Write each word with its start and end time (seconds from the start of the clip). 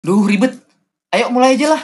Duh 0.00 0.24
ribet. 0.24 0.52
Ayo 1.12 1.26
mulai 1.28 1.60
aja 1.60 1.66
lah. 1.74 1.82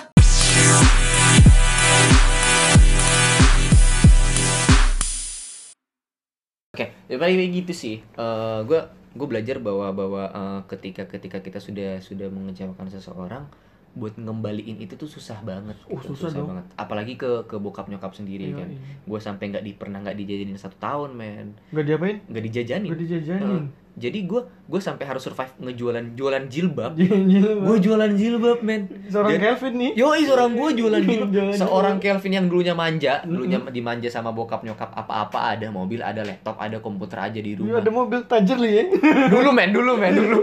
Oke, 6.74 6.92
ya 7.08 7.16
paling 7.16 7.36
kayak 7.40 7.52
gitu 7.56 7.72
sih. 7.72 7.96
Eh 8.04 8.58
gue 8.68 8.80
gue 9.16 9.26
belajar 9.26 9.56
bahwa 9.58 9.88
bahwa 9.96 10.22
eh, 10.28 10.60
ketika 10.68 11.08
ketika 11.08 11.40
kita 11.40 11.56
sudah 11.56 12.04
sudah 12.04 12.28
mengecewakan 12.28 12.92
seseorang, 12.92 13.48
buat 13.96 14.12
ngembaliin 14.14 14.76
itu 14.76 14.92
tuh 14.94 15.08
susah 15.08 15.40
banget. 15.40 15.72
Oh, 15.88 15.96
gitu, 15.96 16.12
susah 16.12 16.36
dong. 16.36 16.52
banget. 16.52 16.66
Apalagi 16.76 17.16
ke 17.16 17.48
ke 17.48 17.56
bokap 17.56 17.88
nyokap 17.88 18.12
sendiri 18.12 18.52
Iya, 18.52 18.60
kan. 18.60 18.68
iya. 18.68 18.80
Gue 19.08 19.18
sampai 19.18 19.44
nggak 19.48 19.64
di 19.64 19.72
pernah 19.72 20.04
nggak 20.04 20.16
dijajanin 20.16 20.60
satu 20.60 20.76
tahun 20.76 21.10
men, 21.16 21.46
Gak 21.72 21.84
diapain? 21.88 22.16
nggak 22.28 22.44
dijajanin. 22.44 22.90
Gak 22.92 23.00
dijajanin. 23.00 23.64
Jadi 23.96 24.18
gue 24.22 24.38
gue 24.44 24.76
sampai 24.76 25.02
harus 25.02 25.20
survive 25.20 25.56
ngejualan 25.56 26.12
jualan 26.12 26.44
jilbab. 26.46 27.00
Gue 27.66 27.76
jualan 27.78 28.12
jilbab 28.12 28.60
men. 28.60 28.84
Seorang 29.08 29.32
Jadi- 29.32 29.44
Kelvin 29.46 29.74
nih. 29.74 29.90
Yoi 29.96 30.20
seorang 30.22 30.50
gue 30.52 30.70
jualan 30.74 31.00
jilbab 31.08 31.30
Jualan 31.30 31.54
Seorang 31.54 31.96
jilbab. 31.96 32.04
Kelvin 32.12 32.32
yang 32.34 32.46
dulunya 32.46 32.74
manja 32.74 33.12
Dulunya 33.22 33.56
dimanja 33.66 34.08
sama 34.08 34.30
bokap 34.30 34.60
nyokap 34.62 34.92
Apa-apa 34.92 35.48
ada 35.50 35.70
mobil, 35.70 35.98
ada 35.98 36.20
laptop, 36.20 36.56
ada 36.58 36.76
komputer 36.78 37.16
aja 37.22 37.38
di 37.38 37.52
Iya, 37.52 37.58
rumah 37.58 37.80
ada 37.80 37.90
mobil 37.90 38.20
tajir 38.22 38.58
li 38.58 38.70
ya. 38.70 38.84
Dulu 39.32 39.48
men, 39.50 39.72
dulu 39.72 39.92
men, 39.94 40.12
dulu 40.12 40.38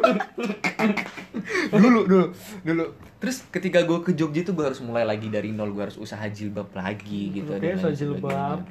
Dulu, 1.70 2.00
dulu, 2.06 2.26
dulu 2.64 2.86
Terus 3.20 3.46
ketika 3.48 3.80
gue 3.82 4.00
ke 4.02 4.12
Jogja 4.14 4.42
tuh 4.42 4.54
gue 4.54 4.66
harus 4.66 4.80
mulai 4.80 5.04
lagi 5.04 5.28
dari 5.28 5.50
nol 5.50 5.70
Gue 5.70 5.86
harus 5.86 5.96
usaha 5.96 6.26
jilbab 6.26 6.74
lagi 6.74 7.32
gitu 7.34 7.54
Oke, 7.54 7.70
usaha 7.72 7.94
jilbab. 7.94 8.66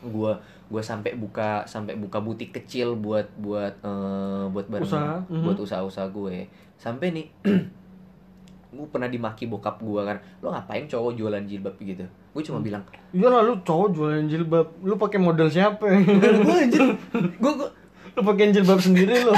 Gue 0.00 0.32
gue 0.68 0.82
sampai 0.84 1.16
buka 1.16 1.64
sampai 1.64 1.96
buka 1.96 2.20
butik 2.20 2.52
kecil 2.52 2.92
buat 3.00 3.24
buat 3.40 3.80
eh, 3.80 4.44
buat 4.52 4.66
bareng 4.68 4.84
Usaha, 4.84 5.16
mhm. 5.24 5.44
buat 5.48 5.58
usaha-usaha 5.58 6.08
gue 6.12 6.44
sampai 6.76 7.08
nih 7.16 7.26
gue 8.76 8.86
pernah 8.92 9.08
dimaki 9.08 9.48
bokap 9.48 9.80
gue 9.80 10.02
kan 10.04 10.20
lo 10.44 10.52
ngapain 10.52 10.84
cowok 10.84 11.16
jualan 11.16 11.44
jilbab 11.48 11.72
gitu 11.80 12.04
gue 12.04 12.42
cuma 12.44 12.60
bilang 12.60 12.84
Iya 13.10 13.32
lah 13.32 13.40
lu 13.40 13.58
cowok 13.64 13.88
jualan 13.96 14.28
jilbab. 14.28 14.68
Lu 14.84 14.94
pakai 15.00 15.18
model 15.18 15.48
siapa? 15.48 15.88
gue 16.46 16.54
anjir 16.54 16.84
gue 17.16 17.52
gue 17.56 17.68
lu 18.14 18.20
pakai 18.22 18.52
jilbab 18.52 18.78
sendiri 18.78 19.24
lo. 19.24 19.34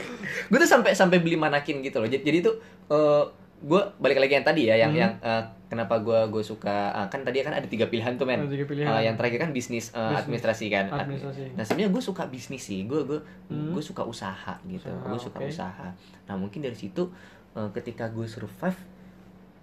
gue 0.52 0.58
tuh 0.60 0.68
sampai 0.68 0.94
sampai 0.94 1.18
beli 1.18 1.34
manakin 1.34 1.82
gitu 1.82 1.98
loh 1.98 2.06
jadi, 2.06 2.22
jadi 2.22 2.38
tuh 2.44 2.54
eh, 2.92 3.24
gue 3.58 3.80
balik 3.96 4.18
lagi 4.18 4.32
yang 4.32 4.44
tadi 4.44 4.62
ya 4.64 4.76
yang 4.76 4.90
Hmm. 4.90 5.00
yang 5.00 5.12
eh, 5.18 5.42
kenapa 5.66 5.98
gue 5.98 6.20
gue 6.28 6.42
suka 6.42 6.70
eh, 6.94 7.06
kan 7.08 7.20
tadi 7.20 7.40
kan 7.40 7.52
ada 7.52 7.64
tiga 7.64 7.86
pilihan 7.86 8.14
tuh 8.14 8.24
men 8.24 8.38
Ada 8.38 8.52
tiga 8.52 8.66
pilihan. 8.66 8.86
Eh, 8.86 9.02
yang 9.02 9.16
terakhir 9.16 9.38
kan 9.38 9.50
bisnis, 9.50 9.88
eh, 9.88 9.96
Bisnis. 9.96 10.20
administrasi 10.20 10.66
kan 10.68 10.84
Ad- 10.86 11.00
Administrasi. 11.02 11.42
nah 11.52 11.62
sebenarnya 11.62 11.90
gue 11.90 12.02
suka 12.02 12.22
bisnis 12.26 12.62
sih 12.62 12.84
gue 12.84 13.00
gue 13.02 13.18
Hmm. 13.46 13.72
gue 13.72 13.80
suka 13.80 14.02
usaha 14.02 14.54
gitu 14.62 14.84
Usaha, 14.84 15.06
gue 15.06 15.18
suka 15.18 15.38
oke. 15.38 15.48
usaha 15.48 15.88
nah 16.24 16.34
mungkin 16.34 16.60
dari 16.60 16.74
situ 16.74 17.08
eh, 17.52 17.68
ketika 17.72 18.06
gue 18.08 18.26
survive 18.26 18.76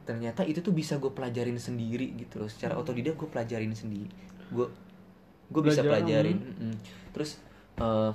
ternyata 0.03 0.44
itu 0.44 0.59
tuh 0.59 0.71
bisa 0.71 0.97
gue 0.97 1.09
pelajarin 1.09 1.55
sendiri 1.55 2.11
gitu 2.17 2.38
loh 2.38 2.47
secara 2.47 2.75
otodidak 2.75 3.16
gue 3.16 3.25
pelajarin 3.25 3.71
sendiri 3.71 4.09
gue 4.49 4.67
gue 5.45 5.61
bisa 5.64 5.80
pelajarin 5.81 6.36
mm-mm. 6.36 6.73
terus 7.14 7.39
eh 7.75 8.11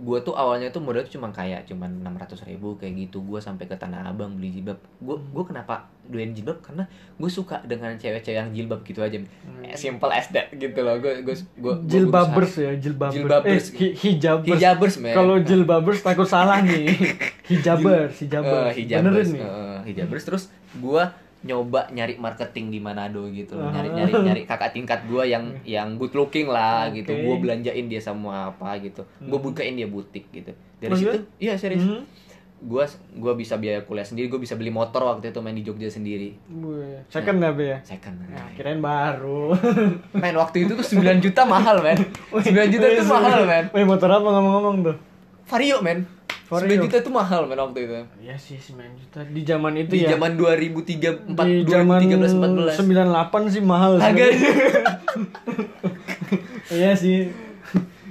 gue 0.00 0.18
tuh 0.18 0.32
awalnya 0.32 0.68
tuh 0.68 0.80
modal 0.80 1.02
tuh 1.02 1.12
cuma 1.12 1.28
kayak 1.28 1.64
cuman 1.64 1.92
enam 1.94 2.14
ratus 2.14 2.40
ribu 2.42 2.72
kayak 2.74 2.96
gitu 2.98 3.20
gue 3.20 3.36
sampai 3.36 3.64
ke 3.64 3.74
tanah 3.74 4.00
abang 4.06 4.32
beli 4.32 4.48
jilbab 4.50 4.80
gue 4.96 5.12
Hmm. 5.12 5.28
gue 5.30 5.44
kenapa 5.44 5.74
doyan 6.04 6.32
jilbab 6.32 6.58
karena 6.58 6.88
gue 7.14 7.28
suka 7.28 7.60
dengan 7.62 7.92
cewek-cewek 7.94 8.32
yang 8.34 8.50
jilbab 8.50 8.80
gitu 8.82 8.98
aja 8.98 9.20
Hmm. 9.20 9.60
Eh, 9.62 9.74
simple 9.74 10.08
as 10.08 10.26
that 10.28 10.48
gitu 10.50 10.80
loh 10.80 10.96
gue 10.96 11.20
gue 11.20 11.36
gue 11.36 11.74
Jilbabers 11.86 12.52
ya, 12.54 12.72
jilbabers. 12.74 13.14
Jilbabers. 13.14 13.66
Eh, 13.68 13.76
hi- 13.76 13.94
hijabers. 13.94 14.48
hijabers 14.50 14.94
man 14.96 15.12
Kalau 15.12 15.36
jilbabers 15.38 16.00
takut 16.00 16.24
salah 16.26 16.58
nih. 16.60 16.96
Hijabers, 17.50 18.14
hijabers. 18.16 18.70
Eh, 18.70 18.74
hijabers 18.78 19.04
Benerin 19.04 19.28
nih. 19.32 19.42
eh, 19.42 19.78
hijabers 19.86 20.22
terus 20.24 20.44
gue 20.72 21.02
nyoba 21.40 21.88
nyari 21.88 22.14
marketing 22.14 22.68
di 22.68 22.78
Manado 22.78 23.24
gitu 23.26 23.56
loh. 23.56 23.68
nyari 23.68 23.88
Ah. 23.88 23.96
nyari 23.96 24.12
nyari 24.14 24.42
kakak 24.44 24.70
tingkat 24.70 25.00
gue 25.04 25.24
yang 25.24 25.44
yang 25.64 25.96
good 25.96 26.12
looking 26.12 26.46
lah 26.46 26.84
Oke. 26.86 27.00
gitu 27.00 27.12
gue 27.14 27.36
belanjain 27.38 27.86
dia 27.86 27.96
sama 27.98 28.48
apa 28.48 28.76
gitu 28.78 29.00
gue 29.18 29.32
Hmm. 29.32 29.46
bukain 29.46 29.72
dia 29.72 29.86
butik 29.86 30.28
gitu 30.28 30.52
dari 30.76 30.90
Oh, 30.90 30.98
situ 30.98 31.16
iya? 31.36 31.56
serius 31.56 31.80
Mhm. 31.80 32.04
gue 32.60 32.84
gua 33.16 33.32
bisa 33.32 33.56
biaya 33.56 33.80
kuliah 33.80 34.04
sendiri 34.04 34.28
gue 34.28 34.36
bisa 34.38 34.52
beli 34.52 34.68
motor 34.68 35.00
waktu 35.02 35.32
itu 35.32 35.40
main 35.40 35.56
di 35.56 35.62
Jogja 35.62 35.88
sendiri 35.88 36.36
Wih, 36.46 37.00
Second 37.08 37.40
Be 37.50 37.64
ya? 37.66 37.78
second 37.82 38.20
Ya, 38.22 38.44
kirain 38.52 38.78
baru. 38.78 39.56
main 40.14 40.36
waktu 40.36 40.68
itu 40.68 40.76
tuh 40.76 40.84
9 40.84 41.24
juta 41.24 41.42
mahal 41.42 41.80
men 41.80 41.96
9 42.30 42.44
juta 42.68 42.84
tuh 42.86 43.08
mahal 43.08 43.42
men 43.42 43.64
Wih, 43.70 43.88
motor 43.88 44.12
apa 44.12 44.28
ngomong-ngomong 44.28 44.76
tuh? 44.84 44.96
Vario 45.48 45.80
men 45.80 46.04
9 46.42 46.50
Vario. 46.50 46.82
juta 46.82 46.98
tuh 46.98 47.10
mahal 47.10 47.46
men 47.46 47.56
waktu 47.56 47.80
itu 47.80 47.94
Iya 48.20 48.34
sih 48.34 48.56
9 48.56 48.74
juta 48.96 49.18
di 49.22 49.42
zaman 49.42 49.72
itu 49.76 49.92
di 49.92 50.02
ya. 50.02 50.14
zaman 50.14 50.34
2003 50.34 51.30
4, 51.30 51.38
di 51.38 51.62
zaman 51.64 51.98
2013 52.02 52.74
14 52.74 53.46
98 53.46 53.54
sih 53.54 53.62
mahal 53.62 53.92
sih. 53.96 54.06
Agak 54.06 54.28
Iya 56.70 56.92
sih. 56.94 57.30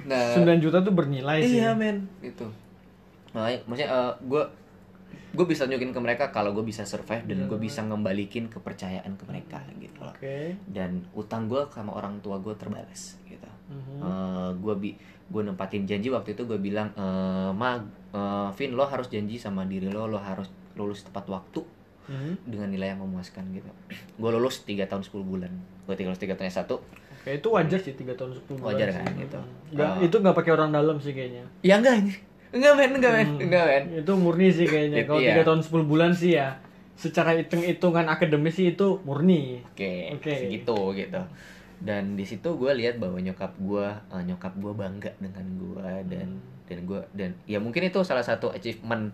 Nah, 0.04 0.34
9 0.34 0.58
juta 0.58 0.80
tuh 0.80 0.90
bernilai 0.90 1.38
sih. 1.40 1.58
iya 1.58 1.70
men 1.72 2.10
itu 2.20 2.42
makanya 3.30 3.62
maksudnya 3.62 3.88
gue 4.20 4.42
gue 5.30 5.46
bisa 5.46 5.62
nunjukin 5.62 5.94
ke 5.94 6.00
mereka 6.02 6.24
kalau 6.28 6.50
gue 6.50 6.66
bisa 6.66 6.82
survive 6.82 7.22
dan 7.22 7.46
gue 7.46 7.54
bisa 7.56 7.78
ngembalikin 7.80 8.50
kepercayaan 8.50 9.14
ke 9.14 9.22
mereka 9.22 9.62
gitu 9.78 10.02
loh 10.02 10.10
Oke. 10.10 10.58
dan 10.66 11.06
utang 11.14 11.46
gue 11.46 11.62
sama 11.70 11.94
orang 11.94 12.18
tua 12.18 12.42
gue 12.42 12.50
terbalas 12.52 13.14
gitu 13.22 13.46
Mhm. 13.70 14.58
gue 14.58 14.74
bi 14.76 14.90
gue 15.30 15.42
nempatin 15.42 15.86
janji 15.86 16.10
waktu 16.10 16.34
itu 16.34 16.42
gue 16.42 16.58
bilang 16.58 16.90
eh 16.92 17.50
ma 17.52 17.78
eh, 18.10 18.48
Vin 18.52 18.74
lo 18.74 18.82
harus 18.82 19.06
janji 19.06 19.38
sama 19.38 19.62
diri 19.62 19.86
lo 19.86 20.04
lo 20.04 20.18
harus 20.18 20.50
lulus 20.74 21.02
tepat 21.02 21.26
waktu 21.26 21.62
Mhm. 22.02 22.42
dengan 22.44 22.66
nilai 22.66 22.90
yang 22.90 23.00
memuaskan 23.00 23.46
gitu 23.52 23.70
gue 24.18 24.30
lulus 24.32 24.66
3 24.66 24.84
tahun 24.84 25.00
10 25.00 25.22
bulan 25.22 25.52
gue 25.86 25.94
lulus 25.96 26.18
3 26.18 26.34
tahun 26.34 26.50
S1 26.50 26.66
Oke, 27.20 27.36
itu 27.36 27.48
wajar 27.48 27.78
sih 27.78 27.92
3 27.92 28.16
tahun 28.16 28.32
10 28.32 28.56
bulan. 28.56 28.64
Wajar 28.72 28.88
sih. 28.88 29.04
kan, 29.04 29.12
gitu. 29.14 29.38
Nggak, 29.70 29.90
Oh. 29.92 30.00
itu 30.00 30.16
nggak 30.16 30.32
pakai 30.34 30.50
orang 30.50 30.70
dalam 30.72 30.96
sih 30.96 31.12
kayaknya. 31.12 31.44
ya 31.60 31.76
enggak 31.76 32.00
enggak 32.50 32.72
men 32.74 32.90
enggak 32.96 33.12
men 33.12 33.28
Hmm. 33.28 33.44
enggak 33.44 33.64
men 33.66 33.84
Itu 34.00 34.12
murni 34.16 34.48
sih 34.48 34.64
kayaknya. 34.64 35.04
Kalau 35.04 35.20
iya. 35.20 35.36
3 35.36 35.44
tahun 35.44 35.60
10 35.60 35.84
bulan 35.84 36.10
sih 36.10 36.34
ya 36.34 36.56
secara 36.96 37.32
hitung-hitungan 37.34 38.08
akademis 38.08 38.56
sih 38.56 38.72
itu 38.72 39.04
murni. 39.04 39.60
Oke, 39.66 40.16
Oke. 40.16 40.32
segitu 40.34 40.76
gitu. 40.96 41.20
Dan 41.80 42.12
di 42.12 42.28
situ 42.28 42.54
gue 42.54 42.72
lihat 42.76 43.00
bahwa 43.00 43.16
nyokap 43.16 43.56
gue, 43.56 43.86
eh, 43.88 44.22
nyokap 44.22 44.52
gue 44.56 44.72
bangga 44.72 45.10
dengan 45.16 45.46
gue 45.56 45.88
dan 46.06 46.28
dan 46.68 46.78
gue 46.86 47.00
dan 47.10 47.30
ya 47.48 47.58
mungkin 47.58 47.82
itu 47.82 47.98
salah 48.04 48.22
satu 48.22 48.52
achievement 48.52 49.10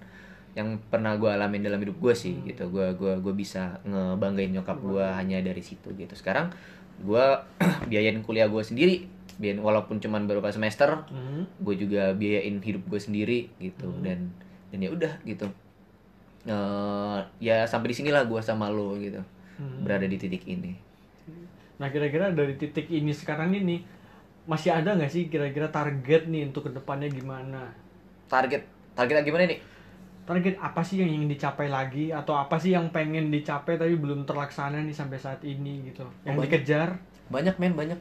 yang 0.53 0.77
pernah 0.89 1.15
gue 1.15 1.29
alamin 1.31 1.63
dalam 1.63 1.79
hidup 1.79 1.97
gue 1.97 2.13
sih 2.13 2.35
gitu. 2.43 2.67
Gue 2.69 2.91
gua 2.97 3.17
gue 3.17 3.33
bisa 3.33 3.79
ngebanggain 3.85 4.51
nyokap 4.51 4.77
gue 4.79 5.05
hanya 5.05 5.39
dari 5.41 5.63
situ 5.63 5.95
gitu. 5.95 6.13
Sekarang 6.13 6.51
gue 6.99 7.25
biayain 7.91 8.19
kuliah 8.25 8.49
gue 8.49 8.61
sendiri, 8.61 9.07
biayain 9.37 9.61
walaupun 9.61 10.01
cuman 10.01 10.25
beberapa 10.25 10.51
semester, 10.51 11.07
Mhm. 11.07 11.61
gue 11.63 11.75
juga 11.77 12.11
biayain 12.13 12.57
hidup 12.59 12.83
gue 12.89 12.99
sendiri 12.99 13.41
gitu 13.57 13.87
Hmm. 13.87 14.03
dan 14.03 14.19
dan 14.75 14.79
ya 14.83 14.91
udah 14.91 15.13
gitu. 15.23 15.47
Eh, 16.47 17.19
ya 17.41 17.67
sampai 17.67 17.91
di 17.91 17.97
sinilah 17.97 18.23
gue 18.25 18.39
sama 18.41 18.71
lo 18.71 18.95
gitu 18.97 19.19
Mhm. 19.57 19.83
berada 19.83 20.05
di 20.05 20.17
titik 20.17 20.45
ini. 20.47 20.73
Nah, 21.77 21.89
kira-kira 21.89 22.33
dari 22.33 22.57
titik 22.57 22.89
ini 22.89 23.13
sekarang 23.13 23.53
ini 23.53 23.85
masih 24.47 24.71
ada 24.71 24.95
nggak 24.95 25.11
sih 25.11 25.27
kira-kira 25.27 25.69
target 25.69 26.31
nih 26.31 26.47
untuk 26.47 26.67
ke 26.67 26.71
depannya 26.73 27.11
gimana? 27.11 27.67
target 28.27 28.63
targetnya 28.95 29.23
gimana 29.23 29.47
nih 29.47 29.61
Target 30.27 30.59
apa 30.59 30.83
sih 30.83 30.99
yang 30.99 31.07
ingin 31.07 31.31
dicapai 31.31 31.71
lagi 31.71 32.11
atau 32.11 32.35
apa 32.35 32.59
sih 32.59 32.75
yang 32.75 32.91
pengen 32.91 33.31
dicapai 33.31 33.79
tapi 33.79 33.95
belum 33.95 34.27
terlaksana 34.27 34.83
nih 34.83 34.91
sampai 34.91 35.23
saat 35.23 35.39
ini 35.43 35.87
gitu? 35.87 36.03
Yang 36.27 36.35
banyak. 36.35 36.43
dikejar? 36.51 36.89
banyak 37.27 37.55
men 37.59 37.75
banyak 37.75 38.01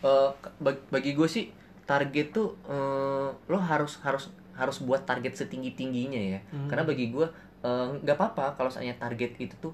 Eh, 0.00 0.30
bag- 0.56 0.86
bagi 0.88 1.12
gue 1.12 1.26
sih 1.26 1.52
target 1.84 2.32
tuh 2.32 2.56
eh, 2.64 3.28
lo 3.48 3.58
harus 3.60 4.00
harus 4.00 4.28
harus 4.52 4.80
buat 4.80 5.04
target 5.04 5.36
setinggi 5.36 5.72
tingginya 5.74 6.16
ya 6.16 6.40
Hmm. 6.48 6.68
karena 6.68 6.84
bagi 6.84 7.12
gue 7.12 7.26
eh, 7.60 7.86
nggak 8.00 8.16
apa-apa 8.16 8.56
kalau 8.56 8.68
misalnya 8.72 8.96
target 8.96 9.36
itu 9.36 9.52
tuh 9.58 9.72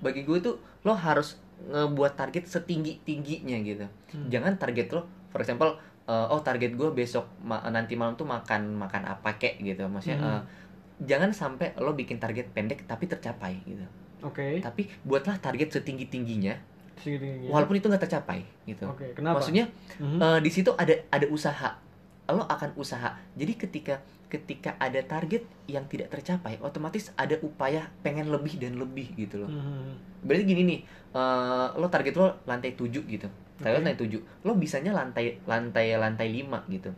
bagi 0.00 0.22
gue 0.22 0.38
tuh 0.40 0.54
lo 0.82 0.94
harus 0.96 1.38
ngebuat 1.62 2.12
target 2.14 2.44
setinggi 2.46 3.02
tingginya 3.02 3.56
gitu 3.58 3.86
Hmm. 4.10 4.26
jangan 4.26 4.56
target 4.56 4.88
lo 4.90 5.02
for 5.28 5.38
example 5.38 5.76
eh, 6.02 6.26
oh 6.26 6.40
target 6.40 6.72
gue 6.72 6.88
besok 6.90 7.28
ma- 7.40 7.62
nanti 7.66 7.94
malam 7.94 8.14
tuh 8.14 8.24
makan 8.24 8.74
makan 8.74 9.04
apa 9.04 9.36
kek 9.36 9.58
gitu 9.58 9.84
maksudnya 9.84 10.18
Hmm. 10.18 10.30
eh, 10.30 10.42
jangan 11.02 11.30
sampai 11.30 11.72
lo 11.76 11.92
bikin 11.92 12.16
target 12.16 12.50
pendek 12.50 12.84
tapi 12.84 13.04
tercapai 13.04 13.60
gitu 13.62 13.84
Oke. 14.20 14.58
tapi 14.58 14.88
buatlah 15.02 15.36
target 15.36 15.72
setinggi 15.72 16.06
tingginya 16.06 16.52
Segitunya. 16.96 17.48
walaupun 17.48 17.72
itu 17.74 17.86
nggak 17.86 18.02
tercapai 18.02 18.44
gitu 18.64 18.84
Oke, 18.84 19.12
kenapa? 19.12 19.40
maksudnya 19.40 19.64
Mhm. 19.96 20.18
eh, 20.18 20.38
di 20.40 20.50
situ 20.50 20.70
ada 20.74 20.92
ada 21.08 21.26
usaha 21.26 21.72
lo 22.30 22.42
akan 22.42 22.74
usaha 22.74 23.10
jadi 23.32 23.52
ketika 23.54 23.94
ketika 24.26 24.76
ada 24.76 24.98
target 25.00 25.42
yang 25.66 25.84
tidak 25.84 26.08
tercapai 26.08 26.54
otomatis 26.60 27.10
ada 27.14 27.34
upaya 27.40 27.90
pengen 28.00 28.28
lebih 28.28 28.56
dan 28.56 28.74
lebih 28.74 29.10
gitu 29.14 29.38
loh 29.38 29.50
Mhm. 29.50 30.22
berarti 30.22 30.44
gini 30.44 30.62
nih 30.64 30.80
eh, 31.10 31.66
lo 31.74 31.86
target 31.86 32.14
lo 32.14 32.38
lantai 32.44 32.72
7 32.72 32.86
gitu 33.04 33.26
target 33.56 33.74
Oke. 33.76 33.84
lantai 33.84 33.96
7 33.98 34.22
lo 34.40 34.52
bisanya 34.54 34.92
lantai 34.92 35.42
lantai 35.44 35.86
lantai 35.94 36.28
5 36.32 36.46
gitu 36.68 36.90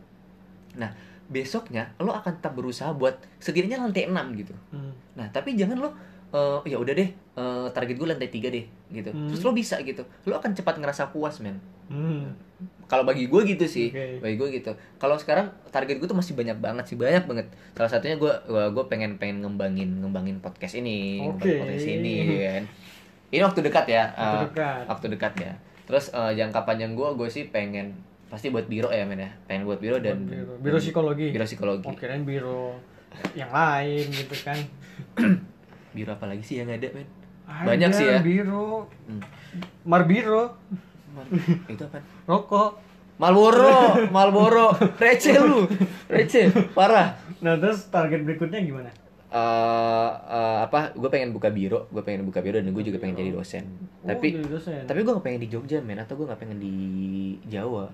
nah 0.73 0.93
besoknya 1.25 1.89
lo 1.97 2.11
akan 2.11 2.37
tetap 2.37 2.53
berusaha 2.53 2.91
buat 2.91 3.17
setidaknya 3.37 3.79
lantai 3.79 4.05
6 4.05 4.13
gitu 4.35 4.53
Hmm. 4.69 4.93
nah 5.13 5.25
tapi 5.27 5.53
jangan 5.53 5.79
lo 5.79 5.89
eh, 6.29 6.59
ya 6.67 6.77
udah 6.77 6.93
deh 6.93 7.09
eh, 7.09 7.67
target 7.71 7.95
gue 7.95 8.07
lantai 8.07 8.27
3 8.27 8.47
deh 8.47 8.65
gitu 8.91 9.09
Hmm. 9.09 9.27
terus 9.27 9.41
lo 9.41 9.51
bisa 9.51 9.81
gitu 9.81 10.01
lo 10.23 10.33
akan 10.35 10.51
cepat 10.51 10.77
ngerasa 10.77 11.09
puas 11.09 11.39
men 11.39 11.57
Hmm. 11.83 12.31
Kalau 12.83 13.03
bagi 13.03 13.25
gue 13.25 13.41
gitu 13.43 13.65
sih. 13.65 13.89
Oke. 13.89 14.19
bagi 14.19 14.35
gue 14.37 14.47
gitu. 14.53 14.71
Kalau 14.95 15.15
sekarang 15.15 15.49
target 15.69 15.97
gue 15.97 16.05
tuh 16.05 16.13
masih 16.13 16.33
banyak 16.33 16.57
banget 16.57 16.85
sih 16.85 16.95
banyak 16.95 17.23
banget. 17.23 17.47
Salah 17.73 17.89
satunya 17.89 18.15
gue 18.15 18.29
gue 18.47 18.83
pengen 18.85 19.17
pengen 19.17 19.41
ngembangin 19.41 19.99
ngembangin 19.99 20.37
podcast 20.37 20.75
ini 20.75 21.21
Oke. 21.21 21.41
ngembangin 21.41 21.57
podcast 21.59 21.89
ini 21.89 22.13
ya 22.43 22.51
kan. 22.53 22.63
Ini 23.29 23.41
waktu 23.41 23.59
dekat 23.61 23.85
ya 23.87 24.03
Waktu 24.11 24.37
eh, 24.37 24.41
dekat. 24.45 24.83
waktu 24.85 25.05
dekat 25.09 25.33
ya. 25.37 25.53
Terus 25.83 26.05
eh, 26.09 26.31
jangka 26.33 26.59
panjang 26.63 26.93
gue 26.93 27.09
gue 27.13 27.27
sih 27.27 27.43
pengen 27.47 27.97
pasti 28.27 28.49
buat 28.49 28.65
biro 28.65 28.89
ya 28.89 29.03
men 29.03 29.19
ya. 29.19 29.31
Pengen 29.45 29.65
buat 29.65 29.77
biro 29.77 29.97
dan 29.97 30.25
biro, 30.25 30.53
biro 30.57 30.77
psikologi. 30.77 31.29
biro 31.29 31.43
psikologi. 31.43 31.85
Oh 31.85 31.93
kirain 31.93 32.21
biro 32.21 32.77
yang 33.33 33.49
lain 33.49 34.05
gitu 34.05 34.35
kan. 34.41 34.57
Biro 35.93 36.09
apa 36.09 36.25
lagi 36.25 36.41
sih 36.41 36.57
yang 36.57 36.65
ada 36.67 36.89
men? 36.89 37.05
Ada 37.45 37.65
Banyak 37.69 37.89
sih 37.93 38.05
ya. 38.07 38.17
biro. 38.19 38.89
Hmm. 39.05 39.21
marbiro 39.83 40.57
Itu 41.69 41.83
apa? 41.85 41.99
Rokok. 42.25 42.93
Malboro 43.13 44.09
Malboro 44.15 44.73
receh 44.97 45.37
lu. 45.37 45.69
Receh. 46.09 46.49
Parah. 46.73 47.13
Nah 47.45 47.55
terus 47.61 47.87
target 47.93 48.25
berikutnya 48.25 48.59
gimana? 48.65 48.89
Eh 49.33 50.11
eh, 50.33 50.57
apa? 50.65 50.93
Gue 50.97 51.09
pengen 51.13 51.29
buka 51.29 51.53
biro. 51.53 51.85
Gue 51.93 52.01
pengen 52.01 52.25
buka 52.25 52.41
biro 52.41 52.57
dan 52.57 52.73
gue 52.73 52.83
juga 52.83 52.97
pengen 52.97 53.21
jadi 53.21 53.31
dosen. 53.33 53.63
Oh, 54.01 54.09
tapi 54.09 54.33
jadi 54.33 54.49
dosen. 54.49 54.83
tapi 54.89 55.05
gue 55.05 55.13
gak 55.13 55.25
pengen 55.25 55.41
di 55.45 55.49
Jogja 55.49 55.79
men. 55.79 56.01
Atau 56.01 56.17
gue 56.17 56.25
gak 56.25 56.41
pengen 56.41 56.57
di 56.57 56.75
Jawa. 57.45 57.89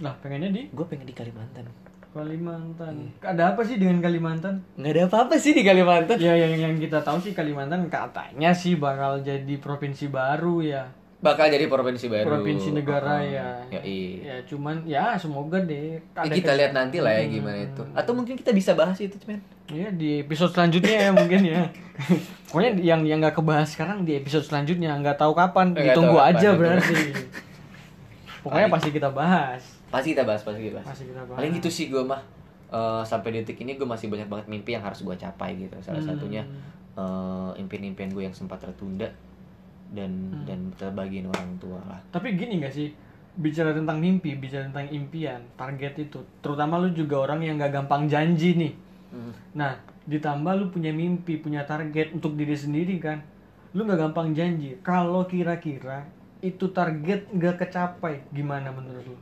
Nah 0.00 0.16
pengennya 0.24 0.50
di? 0.50 0.62
Gue 0.72 0.86
pengen 0.88 1.04
di 1.04 1.14
Kalimantan. 1.14 1.68
Kalimantan. 2.12 2.92
Iya. 2.92 3.12
ada 3.24 3.42
apa 3.56 3.64
sih 3.64 3.80
dengan 3.80 4.04
Kalimantan? 4.04 4.60
Nggak 4.76 4.92
ada 4.92 5.02
apa-apa 5.08 5.40
sih 5.40 5.56
di 5.56 5.64
Kalimantan. 5.64 6.20
Ya 6.20 6.36
yang 6.36 6.60
yang 6.60 6.74
kita 6.76 7.00
tahu 7.00 7.16
sih 7.24 7.32
Kalimantan 7.32 7.88
katanya 7.88 8.52
sih 8.52 8.76
bakal 8.76 9.24
jadi 9.24 9.56
provinsi 9.56 10.12
baru 10.12 10.60
ya 10.60 10.92
bakal 11.22 11.46
jadi 11.46 11.64
provinsi 11.64 12.06
baru. 12.06 12.26
Provinsi 12.28 12.68
negara 12.72 13.22
ya 13.22 13.62
ya. 13.68 13.78
Iya 13.78 14.10
ya 14.20 14.36
cuman 14.44 14.82
ya 14.82 15.14
semoga 15.14 15.56
deh 15.56 15.96
Ya, 15.96 16.26
kita 16.28 16.52
lihat 16.52 16.72
nanti 16.72 16.98
lah 16.98 17.14
ya 17.14 17.24
Hmm. 17.24 17.32
gimana 17.32 17.58
itu. 17.62 17.82
Atau 17.92 18.12
mungkin 18.12 18.34
kita 18.34 18.50
bisa 18.50 18.74
bahas 18.74 18.98
itu 18.98 19.14
men 19.24 19.38
ya 19.64 19.88
di 19.88 20.20
episode 20.20 20.50
selanjutnya 20.50 20.98
ya 20.98 21.10
mungkin 21.10 21.40
ya. 21.42 21.62
Pokoknya 22.46 22.70
yang 22.76 23.00
yang 23.02 23.18
nggak 23.18 23.32
kebahas 23.34 23.70
sekarang 23.70 24.02
di 24.02 24.12
episode 24.14 24.42
selanjutnya 24.42 24.92
nggak 24.94 25.16
tahu 25.16 25.32
kapan. 25.32 25.70
Nggak 25.70 25.86
ditunggu 25.88 26.10
tahu 26.10 26.20
kapan, 26.20 26.28
aja 26.28 26.40
ditunggu. 26.42 26.60
berarti. 26.60 26.94
Pokoknya 28.42 28.58
Paling- 28.60 28.74
pasti 28.74 28.90
kita 28.90 29.08
bahas. 29.08 29.62
Pasti 29.88 30.08
kita 30.10 30.22
bahas 30.22 30.42
pasti 30.42 30.60
kita 30.60 30.74
bahas. 30.74 30.86
Pasti 30.88 31.04
kita 31.06 31.22
bahas. 31.22 31.36
Paling 31.38 31.52
gitu 31.54 31.68
sih 31.68 31.86
gue 31.86 32.02
mah. 32.02 32.20
Eh, 32.68 33.02
sampai 33.04 33.28
detik 33.34 33.56
ini 33.58 33.76
gue 33.76 33.84
masih 33.84 34.08
banyak 34.08 34.26
banget 34.26 34.46
mimpi 34.48 34.72
yang 34.72 34.82
harus 34.82 35.00
gue 35.00 35.14
capai 35.14 35.54
gitu. 35.56 35.76
Salah 35.78 36.00
Hmm. 36.00 36.10
satunya 36.10 36.42
eh, 36.92 37.50
impian-impian 37.56 38.10
gue 38.10 38.20
yang 38.22 38.32
sempat 38.32 38.58
tertunda 38.58 39.08
dan 39.92 40.10
Hmm. 40.10 40.44
dan 40.48 40.60
terbagian 40.74 41.28
orang 41.28 41.56
tua 41.60 41.78
lah 41.84 42.00
Tapi 42.08 42.34
gini 42.34 42.58
gak 42.64 42.72
sih, 42.72 42.92
bicara 43.36 43.76
tentang 43.76 44.00
mimpi, 44.00 44.36
bicara 44.36 44.68
tentang 44.68 44.88
impian, 44.88 45.40
target 45.56 46.08
itu, 46.08 46.20
terutama 46.40 46.80
lu 46.80 46.92
juga 46.92 47.22
orang 47.28 47.44
yang 47.44 47.60
gak 47.60 47.72
gampang 47.72 48.08
janji 48.08 48.56
nih. 48.56 48.72
Hmm. 49.12 49.32
Nah, 49.52 49.76
ditambah 50.08 50.52
lu 50.56 50.66
punya 50.72 50.90
mimpi, 50.90 51.38
punya 51.38 51.62
target 51.68 52.16
untuk 52.16 52.34
diri 52.34 52.56
sendiri 52.56 52.96
kan, 52.98 53.20
lu 53.76 53.84
gak 53.84 54.00
gampang 54.00 54.32
janji. 54.32 54.80
Kalau 54.80 55.28
kira-kira 55.28 56.08
itu 56.40 56.72
target 56.72 57.28
gak 57.36 57.60
kecapai, 57.60 58.24
gimana 58.32 58.72
menurut 58.72 59.04
lu? 59.04 59.16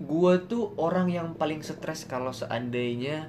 gue 0.00 0.32
tuh 0.48 0.72
orang 0.80 1.12
yang 1.12 1.36
paling 1.36 1.60
stres 1.60 2.08
kalau 2.08 2.32
seandainya 2.32 3.28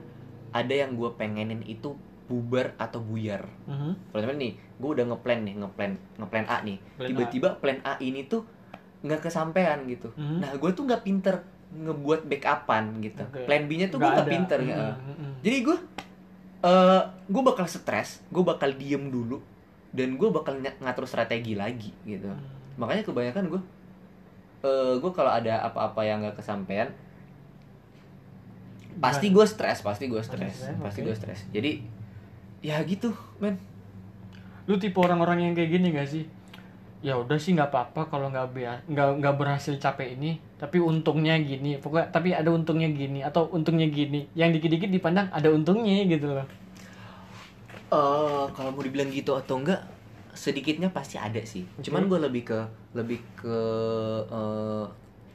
ada 0.56 0.72
yang 0.72 0.96
gue 0.96 1.12
pengenin 1.20 1.60
itu 1.68 2.00
bubar 2.32 2.72
atau 2.80 3.04
buyar 3.04 3.44
Mhm. 3.68 4.16
Kalau 4.16 4.36
nih, 4.40 4.56
gue 4.56 4.90
udah 4.96 5.06
ngeplan 5.12 5.40
nih, 5.44 5.56
ngeplan 5.60 5.92
ngeplan 6.16 6.46
A 6.48 6.58
nih. 6.64 6.80
Plan 6.96 7.08
Tiba-tiba 7.12 7.50
plan 7.60 7.80
A 7.84 8.00
ini 8.00 8.24
tuh 8.32 8.48
nggak 9.04 9.28
kesampaian 9.28 9.84
gitu. 9.92 10.16
Mhm. 10.16 10.40
Nah, 10.40 10.52
gue 10.56 10.72
tuh 10.72 10.88
nggak 10.88 11.04
pinter 11.04 11.44
ngebuat 11.72 12.28
backupan 12.28 13.04
gitu. 13.04 13.24
Oke. 13.28 13.44
Plan 13.48 13.64
B-nya 13.68 13.88
tuh 13.92 14.00
gue 14.00 14.12
Nggak 14.12 14.28
pinter. 14.32 14.60
Mhm, 14.64 14.70
ya. 14.72 14.76
mhm. 14.96 15.32
Jadi 15.44 15.58
gue, 15.68 15.78
eh 16.64 17.02
gue 17.28 17.44
bakal 17.44 17.66
stres, 17.68 18.24
gue 18.32 18.44
bakal 18.44 18.76
diem 18.76 19.12
dulu, 19.12 19.40
dan 19.92 20.16
gue 20.16 20.30
bakal 20.32 20.60
ngatur 20.60 21.04
strategi 21.08 21.56
lagi 21.56 21.92
gitu. 22.08 22.32
Hmm. 22.32 22.44
Makanya 22.80 23.04
kebanyakan 23.08 23.44
gue, 23.52 23.62
eh 24.64 24.94
gue 25.00 25.12
kalau 25.12 25.32
ada 25.32 25.64
apa-apa 25.68 26.02
yang 26.04 26.24
nggak 26.24 26.40
kesampaian, 26.40 26.92
pasti 29.00 29.32
gue 29.32 29.46
stres, 29.48 29.80
pasti 29.82 30.06
gue 30.12 30.22
stres, 30.22 30.68
pasti 30.84 31.00
gue 31.02 31.16
stres. 31.16 31.48
Jadi 31.56 32.01
ya 32.62 32.78
gitu, 32.86 33.14
men. 33.42 33.56
Lu 34.70 34.78
tipe 34.82 34.98
orang-orang 35.02 35.38
yang 35.50 35.54
kayak 35.58 35.72
gini 35.74 35.88
gak 35.94 36.10
sih? 36.10 36.26
Ya 37.02 37.18
udah 37.18 37.38
sih 37.42 37.58
nggak 37.58 37.70
apa-apa 37.74 38.02
kalau 38.14 38.30
nggak 38.30 38.54
nggak 38.86 39.10
nggak 39.20 39.36
berhasil 39.40 39.74
capek 39.82 40.18
ini, 40.18 40.38
tapi 40.62 40.78
untungnya 40.78 41.34
gini. 41.42 41.82
Pokoknya 41.82 42.08
tapi 42.14 42.30
ada 42.38 42.50
untungnya 42.54 42.90
gini 42.94 43.20
atau 43.26 43.50
untungnya 43.50 43.90
gini. 43.90 44.30
Yang 44.38 44.62
dikit-dikit 44.62 44.90
dipandang 44.94 45.28
ada 45.34 45.50
untungnya 45.50 46.06
gitu 46.06 46.30
loh. 46.38 46.48
eh 47.92 48.46
kalau 48.56 48.70
mau 48.72 48.84
dibilang 48.84 49.12
gitu 49.12 49.36
atau 49.36 49.60
enggak 49.60 49.82
sedikitnya 50.32 50.88
pasti 50.96 51.20
ada 51.20 51.44
sih 51.44 51.68
Oke. 51.76 51.92
cuman 51.92 52.08
gue 52.08 52.20
lebih 52.24 52.44
ke 52.48 52.60
lebih 52.96 53.20
ke 53.36 53.58
eh, 54.32 54.86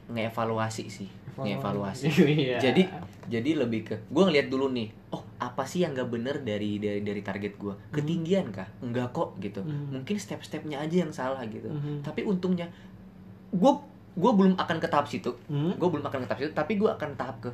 ngevaluasi 0.07 0.85
sih 0.87 1.09
ngevaluasi 1.37 2.09
Iya. 2.47 2.57
jadi 2.57 2.83
jadi 3.27 3.59
lebih 3.59 3.81
ke 3.83 3.95
gue 4.07 4.23
ngeliat 4.23 4.47
dulu 4.47 4.71
nih 4.71 4.87
oh 5.13 5.21
apa 5.37 5.67
sih 5.67 5.83
yang 5.83 5.93
gak 5.93 6.09
bener 6.09 6.41
dari 6.41 6.79
dari 6.79 7.03
dari 7.03 7.21
target 7.21 7.53
gue 7.59 7.73
ketinggian 7.93 8.49
kah? 8.49 8.65
Enggak 8.81 9.11
kok 9.13 9.35
gitu. 9.37 9.61
Hmm. 9.61 9.99
mungkin 9.99 10.15
step-stepnya 10.17 10.81
aja 10.81 11.05
yang 11.05 11.11
salah 11.13 11.43
gitu. 11.45 11.67
Mhm. 11.69 12.01
tapi 12.01 12.23
untungnya 12.25 12.65
gue 13.51 13.71
gue 14.17 14.31
belum 14.33 14.57
akan 14.57 14.77
ke 14.81 14.87
tahap 14.89 15.05
situ. 15.05 15.29
Hmm? 15.45 15.77
gue 15.77 15.87
belum 15.91 16.01
akan 16.01 16.25
ke 16.25 16.27
tahap 16.27 16.39
situ 16.41 16.51
tapi 16.55 16.79
gue 16.79 16.89
akan 16.89 17.13
tahap 17.19 17.37
ke 17.43 17.49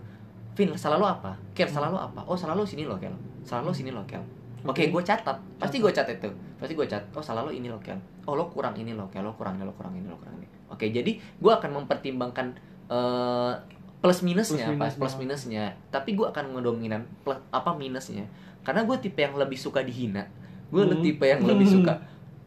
Vin 0.54 0.70
salah 0.78 1.02
lo 1.02 1.10
apa? 1.10 1.34
Kel 1.58 1.66
salah 1.66 1.90
lo 1.90 1.98
apa? 1.98 2.22
Oh 2.30 2.38
salah 2.38 2.54
lo 2.54 2.62
sini 2.62 2.86
lo 2.86 2.94
Kel. 3.02 3.10
Salah 3.42 3.66
lo 3.66 3.74
sini 3.74 3.90
lo 3.90 4.06
Kel. 4.06 4.22
Oke. 4.70 4.86
Oke. 4.86 4.94
gue 4.94 5.02
catat. 5.02 5.34
Pasti 5.58 5.82
gue 5.82 5.90
catat 5.90 6.14
itu. 6.14 6.30
Pasti 6.62 6.78
gue 6.78 6.86
catat. 6.86 7.10
Oh 7.18 7.26
salah 7.26 7.42
lo 7.42 7.50
ini 7.50 7.74
lo 7.74 7.82
Kel. 7.82 7.98
Oh 8.30 8.38
lo 8.38 8.46
kurang 8.54 8.78
ini 8.78 8.94
lo 8.94 9.10
Kel. 9.10 9.26
Lo 9.26 9.34
kurang 9.34 9.58
ini 9.58 9.66
lo 9.66 9.74
kurang 9.74 9.98
ini 9.98 10.06
lo 10.06 10.14
kurang 10.14 10.38
ini 10.38 10.46
oke 10.74 10.86
jadi 10.86 11.12
gue 11.16 11.52
akan 11.52 11.70
mempertimbangkan 11.80 12.58
eh, 12.88 13.54
plus 14.00 14.20
minusnya 14.20 14.68
Plus 14.68 14.76
minusnya. 14.76 15.00
plus 15.00 15.16
minusnya 15.16 15.64
tapi 15.88 16.14
gue 16.14 16.26
akan 16.26 16.54
ngedominan 16.54 17.02
plus 17.22 17.40
apa 17.50 17.72
minusnya 17.72 18.28
karena 18.62 18.82
gue 18.82 18.98
tipe 18.98 19.18
yang 19.18 19.34
lebih 19.34 19.56
suka 19.56 19.80
dihina 19.80 20.28
gue 20.68 20.84
Hmm. 20.84 21.00
tipe 21.00 21.24
yang 21.24 21.40
lebih 21.42 21.68
suka 21.70 21.94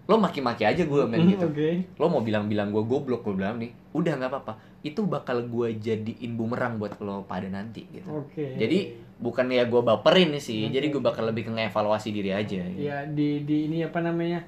lo 0.04 0.16
maki-maki 0.16 0.62
aja 0.62 0.82
gue 0.82 1.02
main 1.04 1.18
Hmm, 1.18 1.32
gitu 1.32 1.46
Oke. 1.48 1.70
lo 1.94 2.06
mau 2.08 2.20
bilang-bilang 2.20 2.68
gue 2.68 2.78
goblok 2.80 3.22
gue 3.22 3.34
bilang 3.36 3.56
nih 3.56 3.70
udah 3.92 4.12
nggak 4.14 4.28
apa-apa 4.28 4.52
itu 4.80 5.02
bakal 5.02 5.42
gue 5.42 5.74
jadiin 5.76 6.32
bumerang 6.32 6.76
buat 6.76 6.94
lo 7.00 7.22
pada 7.22 7.46
nanti 7.46 7.88
gitu 7.88 8.06
Oke. 8.16 8.54
jadi 8.54 8.92
bukan 9.16 9.48
ya 9.48 9.64
gue 9.64 9.80
baperin 9.80 10.30
sih 10.36 10.62
Oke. 10.62 10.72
jadi 10.72 10.86
gue 10.88 11.00
bakal 11.00 11.24
lebih 11.24 11.42
ke 11.42 11.52
ngevaluasi 11.52 12.12
diri 12.12 12.30
aja 12.30 12.60
gitu. 12.60 12.84
ya 12.84 13.02
di 13.04 13.42
di 13.42 13.66
ini 13.66 13.82
apa 13.82 13.98
namanya 13.98 14.44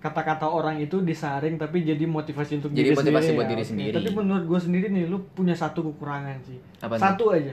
kata-kata 0.00 0.48
orang 0.48 0.80
itu 0.80 1.04
disaring 1.04 1.60
tapi 1.60 1.84
jadi 1.84 2.08
motivasi 2.08 2.64
untuk 2.64 2.72
Jadi 2.72 2.88
diri 2.88 2.96
motivasi 2.96 3.20
sendiri 3.20 3.36
buat 3.36 3.46
ya. 3.46 3.52
diri 3.52 3.64
sendiri. 3.64 3.94
Tapi 4.00 4.10
menurut 4.16 4.44
gue 4.48 4.60
sendiri 4.60 4.86
nih, 4.88 5.04
lu 5.12 5.20
punya 5.36 5.52
satu 5.52 5.84
kekurangan 5.92 6.40
sih. 6.40 6.58
Apa 6.80 6.96
satu 6.96 7.36
aja 7.36 7.52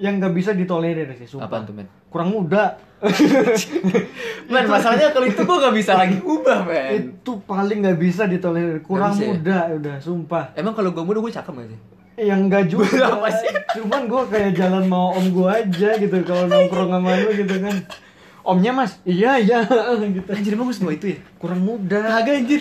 yang 0.00 0.16
nggak 0.16 0.32
bisa 0.32 0.50
ditolerir 0.56 1.08
sih, 1.16 1.28
sumpah. 1.28 1.48
Apaan 1.48 1.68
tuh 1.68 1.74
men? 1.76 1.88
Kurang 2.08 2.32
muda. 2.32 2.76
Men 4.52 4.70
masalahnya 4.70 5.10
kalau 5.10 5.26
itu 5.26 5.42
gue 5.42 5.56
nggak 5.58 5.74
bisa 5.74 5.98
lagi 5.98 6.22
ubah 6.22 6.62
men 6.70 7.18
itu 7.18 7.32
paling 7.44 7.82
nggak 7.82 7.98
bisa 7.98 8.30
ditolerir. 8.30 8.78
Kurang 8.84 9.16
bisa 9.16 9.24
ya? 9.24 9.28
muda 9.32 9.58
udah, 9.74 9.96
sumpah. 9.98 10.44
Emang 10.54 10.72
kalau 10.76 10.94
gue 10.94 11.02
muda 11.02 11.18
gue 11.18 11.32
cakep 11.32 11.52
gak 11.56 11.68
sih? 11.72 11.78
Yang 12.22 12.40
enggak 12.46 12.64
juga. 12.68 13.04
Apa 13.16 13.28
sih? 13.32 13.50
Cuman 13.80 14.06
gue 14.06 14.22
kayak 14.28 14.50
jalan 14.54 14.84
mau 14.86 15.16
om 15.16 15.26
gue 15.28 15.48
aja 15.48 15.88
gitu 15.98 16.16
kalau 16.22 16.44
nongkrong 16.46 16.90
sama 16.92 17.10
lu 17.16 17.30
gitu 17.36 17.56
kan. 17.58 17.76
Omnya 18.42 18.72
mas, 18.72 18.98
iya 19.02 19.38
iya 19.38 19.62
gitu. 20.16 20.26
Anjir 20.28 20.52
emang 20.52 20.66
gue 20.66 20.74
semua 20.74 20.92
itu 20.92 21.06
ya? 21.08 21.18
Kurang 21.36 21.60
muda. 21.60 22.02
Kagak 22.12 22.34
anjir 22.40 22.60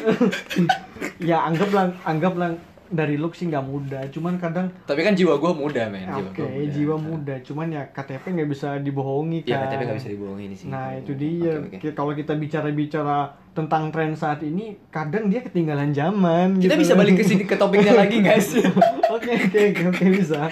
ya 1.19 1.41
anggaplah 1.43 1.89
anggaplah 2.03 2.53
dari 2.88 3.15
look 3.15 3.31
sih 3.31 3.47
nggak 3.47 3.63
muda 3.63 4.03
cuman 4.09 4.35
kadang 4.35 4.67
Tapi 4.83 5.00
kan 5.00 5.15
jiwa 5.15 5.39
gue 5.39 5.51
muda 5.55 5.88
men 5.88 6.11
oke 6.11 6.35
gua 6.35 6.51
muda. 6.51 6.67
jiwa 6.67 6.95
muda 7.00 7.35
cuman 7.39 7.67
ya 7.71 7.88
KTP 7.88 8.35
nggak 8.35 8.50
bisa 8.51 8.67
dibohongi 8.77 9.39
Ya 9.41 9.57
kan 9.57 9.71
KTP 9.71 9.81
gak 9.81 9.97
bisa 9.97 10.09
dibohongin 10.11 10.51
sih 10.51 10.67
nah 10.67 10.91
itu 10.91 11.15
dia 11.15 11.55
oke. 11.57 11.79
Ki- 11.79 11.95
kalau 11.95 12.11
kita 12.11 12.35
bicara-bicara 12.35 13.31
tentang 13.50 13.89
tren 13.89 14.11
saat 14.11 14.43
ini 14.43 14.75
kadang 14.89 15.25
dia 15.25 15.39
ketinggalan 15.39 15.89
zaman 15.91 16.59
Kita 16.59 16.75
gitu. 16.75 16.83
bisa 16.83 16.93
balik 16.93 17.15
ke 17.15 17.23
sini 17.23 17.43
ke 17.45 17.55
topiknya 17.55 17.95
lagi 17.95 18.19
gak 18.19 18.43
sih? 18.43 18.59
oke 19.15 19.29
oke 19.39 19.59
oke 19.71 19.83
oke 19.89 20.05
bisa 20.11 20.51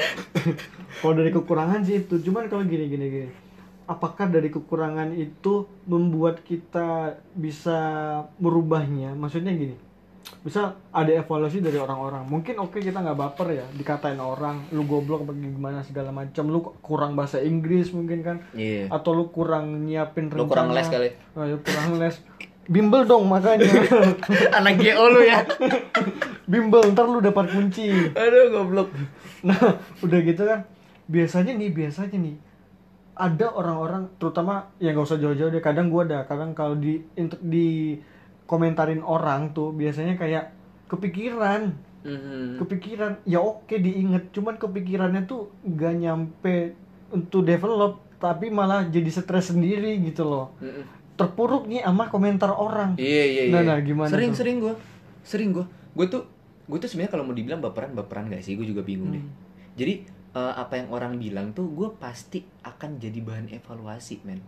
kalau 0.95 1.13
dari 1.13 1.29
kekurangan 1.29 1.83
sih 1.83 2.00
itu 2.00 2.24
cuman 2.24 2.48
kalau 2.48 2.63
gini 2.63 2.88
gini 2.88 3.05
gini 3.12 3.29
apakah 3.89 4.29
dari 4.29 4.48
kekurangan 4.48 5.12
itu 5.12 5.53
membuat 5.84 6.39
kita 6.41 6.88
bisa 7.31 7.79
merubahnya 8.38 9.12
maksudnya 9.12 9.50
gini 9.51 9.74
bisa 10.39 10.62
ada 10.88 11.10
evaluasi 11.10 11.58
dari 11.58 11.75
orang-orang 11.75 12.22
mungkin 12.24 12.62
oke 12.62 12.77
kita 12.77 13.01
nggak 13.01 13.17
baper 13.17 13.48
ya 13.51 13.65
dikatain 13.72 14.22
orang 14.22 14.62
lu 14.69 14.86
goblok 14.86 15.25
apa 15.25 15.34
gimana 15.34 15.81
segala 15.81 16.13
macam 16.13 16.46
lu 16.46 16.62
kurang 16.79 17.17
bahasa 17.17 17.41
Inggris 17.41 17.89
mungkin 17.89 18.22
kan 18.22 18.38
Iya. 18.53 18.88
atau 18.89 19.12
lu 19.12 19.27
kurang 19.27 19.84
nyiapin 19.84 20.29
Lu 20.29 20.46
kurang 20.46 20.69
les 20.69 20.86
kali. 20.86 21.10
Oh, 21.34 21.43
ya, 21.43 21.58
kurang 21.58 21.98
les 21.98 22.13
bimbel 22.63 23.03
dong 23.03 23.25
makanya 23.25 23.65
Anak 24.53 24.77
GO 24.77 25.05
lu 25.10 25.25
ya. 25.25 25.41
bimbel 26.46 26.86
ntar 26.88 27.05
lu 27.05 27.19
dapat 27.19 27.50
kunci 27.50 27.89
Aduh 28.13 28.53
goblok. 28.53 28.93
nah 29.41 29.58
udah 30.00 30.19
gitu 30.22 30.43
kan 30.43 30.62
biasanya 31.05 31.58
nih 31.58 31.74
biasanya 31.74 32.17
nih 32.19 32.36
ada 33.19 33.51
orang-orang 33.51 34.07
terutama 34.15 34.71
ya 34.79 34.89
nggak 34.89 35.03
usah 35.03 35.19
jauh-jauh 35.19 35.51
deh 35.51 35.59
kadang 35.59 35.91
gua 35.91 36.07
ada 36.07 36.23
kadang 36.23 36.55
kalau 36.55 36.73
di 36.73 37.03
di 37.41 37.99
komentarin 38.45 39.03
orang 39.03 39.51
tuh 39.51 39.69
biasanya 39.71 40.15
kayak 40.15 40.55
kepikiran 40.88 41.75
Mhm. 41.99 42.57
kepikiran 42.57 43.19
ya 43.27 43.43
oke 43.43 43.75
diinget 43.75 44.31
cuman 44.31 44.55
kepikirannya 44.55 45.27
tuh 45.27 45.51
nggak 45.61 45.93
nyampe 45.99 46.55
untuk 47.11 47.43
develop 47.43 47.99
tapi 48.15 48.47
malah 48.47 48.88
jadi 48.88 49.11
stres 49.11 49.51
sendiri 49.51 49.99
gitu 50.01 50.23
loh 50.23 50.55
Mhm. 50.57 50.83
terpuruk 51.13 51.67
nih 51.67 51.83
sama 51.83 52.07
komentar 52.07 52.49
orang 52.49 52.95
Iya 52.95 53.23
iya 53.27 53.43
iya. 53.43 53.51
Nah, 53.51 53.61
nah, 53.65 53.77
gimana 53.83 54.07
Sering 54.07 54.31
tuh? 54.31 54.38
sering 54.39 54.57
gua. 54.57 54.73
Sering 55.21 55.49
gua. 55.51 55.65
Gue 55.91 56.07
tuh 56.07 56.23
gue 56.63 56.77
tuh 56.79 56.88
sebenarnya 56.88 57.11
kalau 57.11 57.27
mau 57.27 57.35
dibilang 57.35 57.59
baperan 57.59 57.91
baperan 57.91 58.31
gak 58.31 58.39
sih? 58.39 58.55
Gue 58.55 58.63
juga 58.63 58.79
bingung 58.79 59.11
deh. 59.11 59.19
Hmm. 59.19 59.35
Jadi 59.75 60.07
eh, 60.36 60.53
apa 60.57 60.74
yang 60.77 60.89
orang 60.93 61.17
bilang 61.17 61.53
tuh 61.55 61.69
gue 61.71 61.89
pasti 61.98 62.45
akan 62.65 63.00
jadi 63.01 63.19
bahan 63.24 63.48
evaluasi, 63.53 64.21
men. 64.25 64.41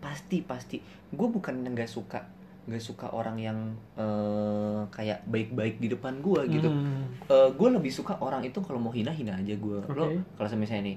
Pasti 0.00 0.44
pasti. 0.44 0.80
Gue 1.12 1.28
bukan 1.28 1.64
nggak 1.64 1.90
suka 1.90 2.20
nggak 2.66 2.82
suka 2.82 3.06
orang 3.14 3.38
yang 3.38 3.58
eh, 3.94 4.80
kayak 4.90 5.22
baik-baik 5.30 5.78
di 5.78 5.86
depan 5.92 6.18
gue 6.18 6.40
gitu. 6.50 6.66
Hmm. 6.66 7.06
gue 7.30 7.68
lebih 7.70 7.94
suka 7.94 8.18
orang 8.18 8.42
itu 8.42 8.58
kalau 8.58 8.82
mau 8.82 8.90
hina 8.90 9.14
hina 9.14 9.38
aja 9.38 9.54
gue. 9.54 9.78
Lo 9.94 10.10
Oke. 10.10 10.18
kalau 10.34 10.48
misalnya 10.58 10.94
nih, 10.94 10.96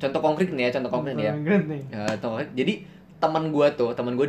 contoh 0.00 0.20
konkret 0.24 0.48
nih 0.48 0.68
ya, 0.68 0.70
contoh 0.80 0.90
konkret 0.90 1.14
nih 1.14 1.26
ya. 1.28 1.34
Nih 1.36 1.82
atau 2.16 2.40
jadi 2.56 2.88
teman 3.22 3.54
gue 3.54 3.66
tuh 3.78 3.94
teman 3.94 4.18
gue 4.18 4.26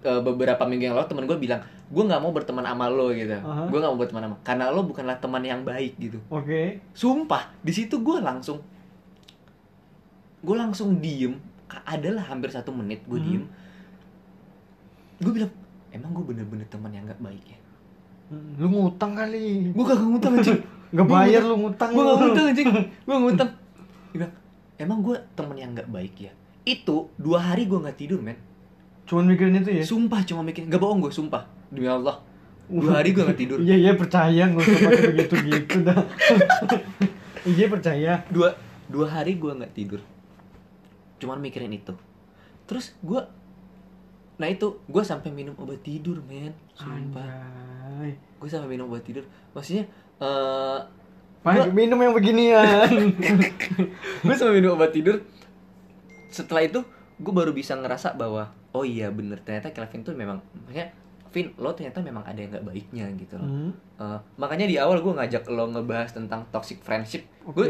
beberapa 0.00 0.64
minggu 0.64 0.82
yang 0.82 0.96
lalu 0.96 1.06
teman 1.06 1.24
gue 1.24 1.36
bilang 1.36 1.60
gue 1.86 2.02
nggak 2.02 2.18
mau 2.18 2.30
berteman 2.30 2.64
sama 2.64 2.88
lo 2.88 3.12
gitu. 3.12 3.36
Aha. 3.36 3.68
gue 3.68 3.78
nggak 3.78 3.90
mau 3.90 4.00
berteman 4.00 4.22
sama 4.24 4.36
karena 4.40 4.64
lo 4.68 4.80
bukanlah 4.82 5.16
teman 5.16 5.42
yang 5.42 5.60
baik 5.60 5.92
gitu. 5.96 6.16
Oke. 6.26 6.80
Sumpah 6.90 7.52
di 7.58 7.70
situ 7.70 7.96
gue 7.96 8.16
langsung 8.18 8.64
gue 10.40 10.56
langsung 10.56 10.96
diem. 10.98 11.36
Adalah 11.84 12.26
hampir 12.26 12.48
satu 12.48 12.72
menit 12.72 13.04
gue 13.04 13.14
Hmm. 13.14 13.26
diem. 13.26 13.44
Gue 15.18 15.32
bilang 15.34 15.52
emang 15.90 16.10
gue 16.12 16.24
bener-bener 16.26 16.64
teman 16.66 16.90
yang 16.90 17.04
nggak 17.04 17.20
baik 17.20 17.44
ya? 17.46 17.58
Lu 18.56 18.66
ngutang 18.66 19.12
kali. 19.12 19.70
Gue 19.70 19.84
kagak 19.84 20.06
ngutang 20.06 20.32
anjing. 20.34 20.60
Nggak 20.90 21.06
bayar 21.06 21.42
lu 21.44 21.54
ngutang 21.56 21.88
gue 21.88 22.02
gak 22.02 22.18
ngutang 22.18 22.46
anjing. 22.50 22.68
Gue 23.06 23.16
ngutang. 23.16 23.50
Dia 24.10 24.14
bilang 24.16 24.32
emang 24.74 24.98
gue 25.00 25.16
teman 25.32 25.54
yang 25.54 25.70
nggak 25.70 25.86
baik 25.86 26.14
ya? 26.18 26.32
Itu 26.64 27.14
dua 27.14 27.38
hari 27.44 27.66
gue 27.66 27.78
nggak 27.78 27.94
tidur 27.94 28.18
men 28.18 28.34
cuman 29.10 29.26
mikirin 29.34 29.58
itu 29.58 29.70
ya? 29.74 29.82
Sumpah 29.82 30.22
cuma 30.22 30.46
mikir, 30.46 30.70
gak 30.70 30.78
bohong 30.78 31.02
gue, 31.02 31.10
sumpah. 31.10 31.42
Demi 31.66 31.90
Allah. 31.90 32.22
Dua 32.70 33.02
hari 33.02 33.10
gue 33.10 33.26
gak 33.26 33.34
tidur. 33.34 33.58
Iya 33.58 33.74
iya 33.74 33.92
percaya 33.98 34.46
nggak 34.46 34.62
usah 34.62 34.78
pakai 34.86 35.04
begitu 35.10 35.34
gitu 35.50 35.76
dah. 35.82 35.98
Iya 37.40 37.72
percaya. 37.72 38.20
Dua, 38.28 38.52
dua 38.86 39.10
hari 39.10 39.40
gue 39.40 39.50
gak 39.50 39.74
tidur. 39.74 39.98
Cuman 41.18 41.42
mikirin 41.42 41.74
itu. 41.74 41.90
Terus 42.70 42.94
gue 43.02 43.18
Nah 44.40 44.48
itu, 44.48 44.80
gue 44.88 45.02
sampai 45.04 45.28
minum 45.34 45.52
obat 45.58 45.82
tidur 45.82 46.22
men. 46.24 46.54
Sumpah. 46.78 48.06
Gue 48.38 48.48
sampai 48.48 48.70
minum 48.70 48.86
obat 48.92 49.02
tidur. 49.02 49.26
Maksudnya 49.56 49.90
eh 50.22 50.78
Pak, 51.40 51.72
minum 51.72 51.96
yang 51.96 52.12
beginian. 52.12 53.16
Gue 54.28 54.34
sampai 54.36 54.60
minum 54.60 54.76
obat 54.76 54.92
tidur. 54.92 55.24
Setelah 56.28 56.68
itu 56.68 56.84
Gue 57.20 57.36
baru 57.36 57.52
bisa 57.52 57.76
ngerasa 57.76 58.16
bahwa 58.16 58.48
Oh 58.70 58.82
iya 58.82 59.08
bener 59.08 59.38
Ternyata 59.40 59.70
Kelvin 59.70 60.02
tuh 60.02 60.14
memang 60.14 60.38
Maksudnya 60.56 60.88
Vin, 61.30 61.46
lo 61.56 61.70
ternyata 61.70 62.02
memang 62.02 62.26
ada 62.26 62.34
yang 62.34 62.50
gak 62.50 62.66
baiknya 62.66 63.06
gitu 63.14 63.38
loh 63.38 63.46
Hmm, 63.46 63.70
Eh, 63.96 64.18
makanya 64.34 64.66
di 64.66 64.74
awal 64.74 64.98
gue 64.98 65.12
ngajak 65.12 65.46
lo 65.46 65.68
ngebahas 65.68 66.10
tentang 66.10 66.42
toxic 66.48 66.80
friendship. 66.80 67.22
oke 67.44 67.54
Gue 67.54 67.66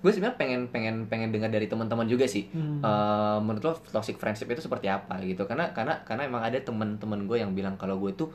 gue 0.00 0.10
sebenarnya 0.10 0.36
pengen 0.36 0.60
pengen 0.66 1.06
pengen 1.06 1.30
dengar 1.30 1.48
dari 1.48 1.64
teman-teman 1.64 2.04
juga 2.04 2.24
sih. 2.24 2.48
Hmm. 2.50 2.80
Eh, 2.80 3.38
menurut 3.38 3.62
lo 3.62 3.72
toxic 3.92 4.16
friendship 4.16 4.48
itu 4.48 4.58
seperti 4.58 4.88
apa 4.88 5.20
gitu? 5.22 5.44
Karena 5.44 5.70
karena 5.70 6.02
karena 6.02 6.24
emang 6.24 6.42
ada 6.42 6.58
teman-teman 6.58 7.24
gue 7.24 7.38
yang 7.38 7.52
bilang 7.52 7.76
kalau 7.76 7.96
gue 7.96 8.10
tuh 8.12 8.34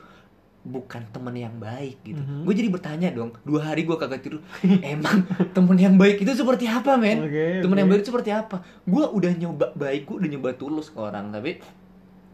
bukan 0.60 1.00
teman 1.10 1.32
yang 1.32 1.56
baik 1.56 2.00
gitu. 2.02 2.20
Mhm. 2.20 2.44
Gue 2.44 2.54
jadi 2.54 2.68
bertanya 2.68 3.08
dong, 3.10 3.32
dua 3.42 3.60
hari 3.66 3.82
gue 3.82 3.96
kagak 3.96 4.20
tidur. 4.20 4.40
emang 4.86 5.24
teman 5.50 5.74
yang 5.74 5.96
baik 5.96 6.20
itu 6.20 6.32
seperti 6.32 6.64
apa, 6.64 6.94
men? 6.94 7.20
Oke, 7.20 7.60
Teman 7.60 7.74
oke. 7.74 7.80
yang 7.80 7.88
baik 7.88 8.00
itu 8.00 8.08
seperti 8.08 8.30
apa? 8.30 8.56
Gue 8.84 9.04
udah 9.04 9.32
nyoba 9.34 9.66
baik, 9.72 10.04
gue 10.04 10.16
udah 10.20 10.30
nyoba 10.30 10.48
tulus 10.54 10.88
ke 10.88 10.96
orang, 10.96 11.32
tapi 11.32 11.60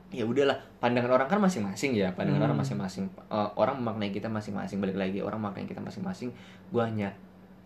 ya 0.09 0.23
udahlah 0.23 0.55
pandangan 0.79 1.11
orang 1.13 1.27
kan 1.27 1.39
masing-masing 1.39 1.93
ya 1.93 2.15
pandangan 2.15 2.41
Hmm. 2.41 2.49
orang 2.49 2.59
masing-masing. 2.59 3.05
Eh, 3.11 3.49
orang 3.55 3.77
memaknai 3.77 4.11
kita 4.11 4.27
masing-masing 4.27 4.79
balik 4.79 4.95
lagi 4.95 5.19
orang 5.19 5.39
memaknai 5.39 5.67
kita 5.67 5.79
masing-masing. 5.79 6.31
Gue 6.71 6.83
hanya 6.83 7.11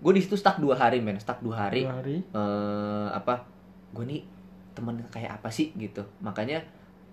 gue 0.00 0.12
di 0.12 0.20
situ 0.20 0.32
stuck 0.34 0.56
dua 0.56 0.72
hari 0.74 0.98
men 0.98 1.20
stuck 1.20 1.38
dua 1.40 1.68
hari. 1.68 1.84
Dua 1.84 2.00
hari? 2.00 2.16
Eh 2.24 3.08
apa 3.10 3.44
gue 3.92 4.04
nih 4.04 4.22
temen 4.72 5.04
kayak 5.08 5.36
apa 5.36 5.48
sih 5.48 5.74
gitu. 5.74 6.00
Makanya 6.20 6.64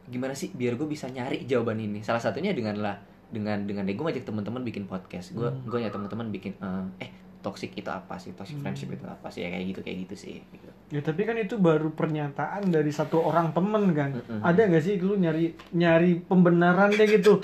gimana 0.07 0.31
sih 0.31 0.47
biar 0.49 0.73
gue 0.73 0.87
bisa 0.87 1.05
nyari 1.07 1.43
jawaban 1.43 1.75
ini? 1.77 1.99
Salah 1.99 2.23
satunya 2.23 2.55
dengan 2.55 2.79
lah 2.79 2.95
dengan 3.27 3.67
dengan 3.67 3.83
gue 3.83 3.99
ngajak 3.99 4.23
teman-teman 4.23 4.63
bikin 4.63 4.87
podcast. 4.87 5.35
Gue 5.35 5.51
Hmm. 5.51 5.67
gue 5.67 5.77
ngajak 5.77 5.91
teman-teman 5.93 6.31
bikin 6.31 6.55
eh, 6.57 7.03
eh 7.03 7.11
toxic 7.47 7.71
itu 7.71 7.87
apa 7.87 8.17
sih 8.17 8.31
toxic 8.33 8.53
Hmm. 8.53 8.67
friendship 8.67 8.91
itu 8.91 9.03
apa 9.03 9.27
sih 9.27 9.39
ya 9.39 9.49
kayak 9.49 9.65
gitu 9.69 9.79
kayak 9.81 9.97
gitu 10.03 10.15
sih 10.17 10.35
gitu. 10.43 10.67
Ya 10.89 10.99
tapi 10.99 11.23
kan 11.23 11.35
itu 11.35 11.55
baru 11.55 11.87
pernyataan 11.89 12.67
dari 12.67 12.91
satu 12.91 13.21
orang 13.21 13.51
temen 13.51 13.87
kan. 13.91 14.11
Mm-mm. 14.13 14.39
Ada 14.41 14.67
nggak 14.67 14.83
sih 14.83 14.95
lu 14.97 15.15
nyari 15.15 15.55
nyari 15.71 16.19
pembenaran 16.21 16.91
deh 16.91 17.07
gitu 17.07 17.39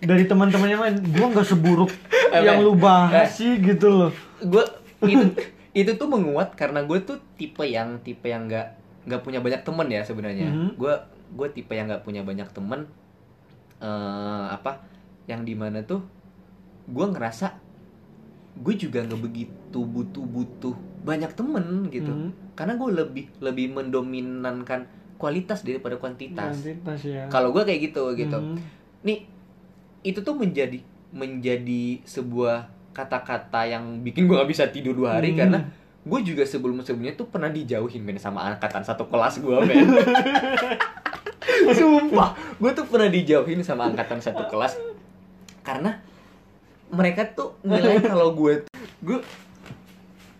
dari 0.00 0.24
teman-teman 0.24 0.68
yang 0.68 0.80
lain? 0.80 1.02
Gua 1.08 1.26
nggak 1.28 1.48
seburuk 1.48 1.90
yang 2.30 2.60
lu 2.60 2.72
bahas 2.72 3.26
Eh. 3.26 3.34
sih 3.34 3.52
gitu 3.58 3.88
loh. 3.88 4.12
gue 4.38 4.62
itu 5.02 5.26
itu 5.74 5.90
tuh 5.92 6.06
menguat 6.06 6.54
karena 6.54 6.80
gue 6.80 6.98
tuh 7.00 7.18
tipe 7.34 7.62
yang 7.62 7.98
tipe 7.98 8.22
yang 8.24 8.46
nggak 8.46 8.78
nggak 9.04 9.20
punya 9.20 9.38
banyak 9.38 9.62
temen 9.62 9.88
ya 9.88 10.00
sebenarnya 10.00 10.46
Mhm. 10.46 10.68
gue 10.74 10.94
gue 11.32 11.48
tipe 11.50 11.72
yang 11.72 11.86
nggak 11.86 12.02
punya 12.02 12.22
banyak 12.22 12.46
temen 12.48 12.86
eh 13.78 13.86
apa 14.48 14.82
yang 15.24 15.42
di 15.42 15.54
mana 15.54 15.82
tuh 15.82 16.02
gue 16.86 17.06
ngerasa 17.06 17.67
gue 18.58 18.74
juga 18.76 19.00
nggak 19.00 19.20
begitu 19.20 19.78
butuh 19.78 20.24
butuh 20.24 20.74
banyak 21.00 21.30
temen 21.32 21.66
gitu 21.88 22.10
Hmm. 22.10 22.30
karena 22.52 22.74
gue 22.74 22.90
lebih 22.92 23.24
lebih 23.38 23.70
mendominankan 23.70 24.84
kualitas 25.14 25.62
daripada 25.62 25.94
kuantitas 25.94 26.54
Kuantitas 26.56 27.00
ya. 27.02 27.24
kalau 27.26 27.50
gue 27.50 27.62
kayak 27.62 27.80
gitu 27.88 28.02
gitu 28.14 28.34
Hmm. 28.34 28.58
nih 29.00 29.26
itu 30.00 30.18
tuh 30.18 30.32
menjadi 30.32 30.78
menjadi 31.10 32.02
sebuah 32.02 32.66
kata-kata 32.90 33.62
yang 33.64 34.02
bikin 34.02 34.26
gue 34.26 34.34
gak 34.34 34.50
bisa 34.50 34.66
tidur 34.66 34.92
dua 34.92 35.16
hari 35.16 35.32
Hmm. 35.32 35.38
karena 35.40 35.58
gue 36.00 36.20
juga 36.24 36.42
sebelum 36.42 36.80
sebelumnya 36.80 37.14
tuh 37.14 37.26
pernah 37.26 37.48
dijauhin 37.48 38.00
men 38.00 38.16
sama 38.16 38.42
angkatan 38.48 38.82
satu 38.82 39.06
kelas 39.06 39.38
gue 39.38 39.56
men 39.60 39.86
sumpah 41.70 42.28
gue 42.56 42.70
tuh 42.72 42.86
pernah 42.86 43.08
dijauhin 43.08 43.60
sama 43.60 43.86
angkatan 43.86 44.18
satu 44.18 44.46
kelas 44.46 44.78
karena 45.60 46.00
mereka 46.90 47.22
tuh 47.28 47.52
nilai 47.62 48.00
kalau 48.00 48.32
gue 48.32 48.64
gue 49.06 49.18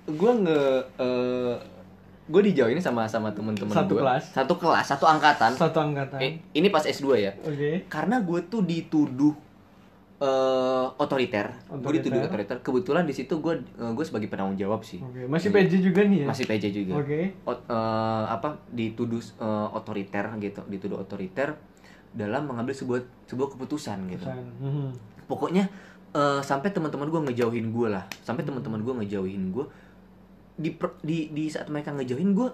gue 0.06 0.32
nge 0.38 0.60
eh, 0.96 1.54
gue 2.24 2.42
dijauhin 2.44 2.76
sama 2.76 3.04
sama 3.04 3.28
temen-temen 3.28 3.68
Satu 3.70 3.94
gue 3.94 4.00
kelas. 4.00 4.24
satu 4.30 4.54
kelas 4.54 4.84
satu 4.86 5.04
angkatan 5.06 5.48
Satu 5.50 5.78
angkatan. 5.78 6.18
Eh, 6.18 6.32
ini 6.52 6.68
pas 6.68 6.82
S2 6.82 7.08
ya 7.18 7.32
Oke. 7.38 7.84
karena 7.86 8.20
gue 8.20 8.40
tuh 8.46 8.60
dituduh 8.62 9.32
eh 10.18 10.86
otoriter. 10.96 11.46
gue 11.70 11.92
dituduh 11.94 12.18
Otoriter. 12.20 12.58
kebetulan 12.58 13.06
di 13.06 13.14
situ 13.14 13.38
gue 13.38 13.54
gue 13.70 14.04
sebagai 14.04 14.26
penanggung 14.26 14.58
jawab 14.58 14.82
sih 14.82 14.98
Oke. 14.98 15.24
Masih. 15.24 15.48
PJ 15.48 15.78
juga 15.80 16.02
nih 16.02 16.18
ya? 16.18 16.26
masih 16.26 16.44
PJ 16.44 16.64
juga 16.74 16.92
Oke. 16.98 17.38
Ot- 17.44 17.64
eh, 17.64 18.24
apa 18.26 18.58
dituduh 18.68 19.20
eh, 19.20 19.68
otoriter 19.70 20.26
gitu 20.36 20.60
dituduh 20.66 20.98
otoriter 20.98 21.54
dalam 22.10 22.44
mengambil 22.44 22.72
sebuah 22.72 22.98
sebuah 23.24 23.48
keputusan 23.50 24.10
gitu 24.10 24.26
Pesan. 24.26 24.42
Hmm. 24.58 24.90
pokoknya 25.24 25.68
eh, 26.12 26.40
sampai 26.40 26.70
teman-teman 26.70 27.08
gue 27.08 27.20
ngejauhin 27.32 27.68
gue 27.68 27.88
lah 27.90 28.04
sampai 28.22 28.44
teman-teman 28.44 28.80
gue 28.80 28.94
ngejauhin 29.04 29.52
gue 29.52 29.66
di 30.58 30.74
di 31.04 31.18
di 31.30 31.44
saat 31.46 31.70
mereka 31.70 31.94
ngejauhin 31.94 32.34
gue 32.34 32.48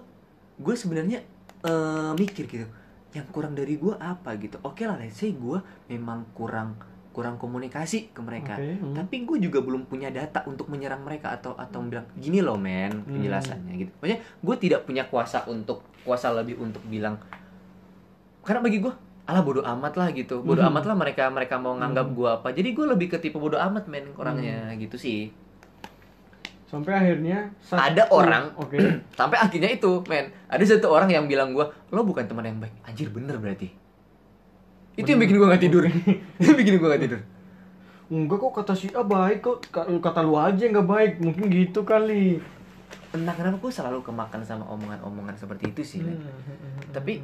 gue 0.59 0.75
sebenarnya 0.75 1.19
eh, 1.63 2.11
mikir 2.15 2.45
gitu 2.45 2.67
yang 3.15 3.25
kurang 3.31 3.55
dari 3.55 3.79
gue 3.79 3.95
apa 3.95 4.35
gitu 4.35 4.59
oke 4.61 4.83
lah 4.83 4.99
let's 4.99 5.15
say 5.17 5.31
gue 5.31 5.57
memang 5.87 6.27
kurang 6.35 6.75
kurang 7.15 7.39
komunikasi 7.39 8.11
ke 8.11 8.19
mereka 8.19 8.59
Oke. 8.59 8.75
hmm. 8.75 8.91
tapi 8.91 9.23
gue 9.23 9.39
juga 9.39 9.63
belum 9.63 9.87
punya 9.87 10.11
data 10.11 10.43
untuk 10.51 10.67
menyerang 10.67 10.99
mereka 10.99 11.31
atau 11.31 11.55
atau 11.55 11.79
bilang 11.87 12.03
gini 12.19 12.43
loh 12.43 12.59
men 12.59 12.91
Hmm. 12.91 13.15
penjelasannya 13.15 13.73
gitu 13.79 13.91
maksudnya 14.03 14.19
gue 14.19 14.55
tidak 14.59 14.83
punya 14.83 15.07
kuasa 15.07 15.47
untuk 15.47 15.87
kuasa 16.03 16.35
lebih 16.35 16.59
untuk 16.59 16.83
bilang 16.91 17.15
karena 18.43 18.59
bagi 18.59 18.83
gue 18.83 18.93
alah 19.25 19.41
bodoh 19.41 19.61
amat 19.63 19.93
lah 19.95 20.07
gitu. 20.09 20.39
Bodoh 20.39 20.61
Mhm. 20.61 20.71
amat 20.71 20.83
lah 20.85 20.95
mereka 20.95 21.23
mereka 21.27 21.55
mau 21.55 21.73
nganggap 21.73 22.07
Mhm. 22.07 22.13
gua 22.13 22.29
apa. 22.35 22.49
Jadi 22.49 22.69
gue 22.71 22.85
lebih 22.85 23.07
ke 23.07 23.17
tipe 23.17 23.35
bodoh 23.35 23.57
amat 23.57 23.85
men 23.85 24.13
orangnya 24.15 24.69
gitu 24.75 24.95
sih. 24.95 25.33
Sampai 26.65 26.93
akhirnya 26.93 27.49
satu- 27.59 27.81
Ada 27.83 28.03
orang- 28.09 28.53
oke. 28.55 28.77
sampai 29.17 29.37
akhirnya 29.39 29.69
itu 29.69 30.01
men 30.05 30.29
ada 30.45 30.61
satu 30.61 30.87
orang 30.87 31.07
yang 31.07 31.25
bilang 31.25 31.51
gua 31.51 31.69
lo 31.89 32.01
bukan 32.01 32.25
teman 32.25 32.43
yang 32.43 32.57
baik. 32.57 32.73
Anjir 32.83 33.09
bener 33.09 33.37
berarti. 33.37 33.69
Itu 34.93 35.07
yang 35.07 35.19
bikin 35.19 35.35
gua 35.35 35.47
nggak 35.49 35.63
tidur. 35.63 35.83
Itu 36.37 36.45
yang 36.45 36.57
bikin 36.57 36.73
gua 36.77 36.89
nggak 36.91 37.03
tidur. 37.03 37.21
Enggak 38.05 38.37
kok 38.39 38.53
kata 38.55 38.73
si 38.73 38.87
A 38.91 39.01
baik 39.01 39.41
kok. 39.41 39.57
Ka- 39.67 39.89
kata 39.89 40.21
lu 40.21 40.35
aja 40.35 40.57
yang 40.59 40.73
nggak 40.75 40.85
baik. 40.87 41.11
Mungkin 41.17 41.45
gitu 41.47 41.81
kali. 41.81 42.37
Entah 43.09 43.33
kenapa 43.33 43.57
gue 43.57 43.71
selalu 43.71 44.03
kemakan 44.03 44.43
sama 44.43 44.67
omongan-omongan 44.67 45.33
seperti 45.33 45.71
itu 45.71 45.81
sih 45.81 45.99
men. 45.99 46.19
Tapi- 46.91 47.23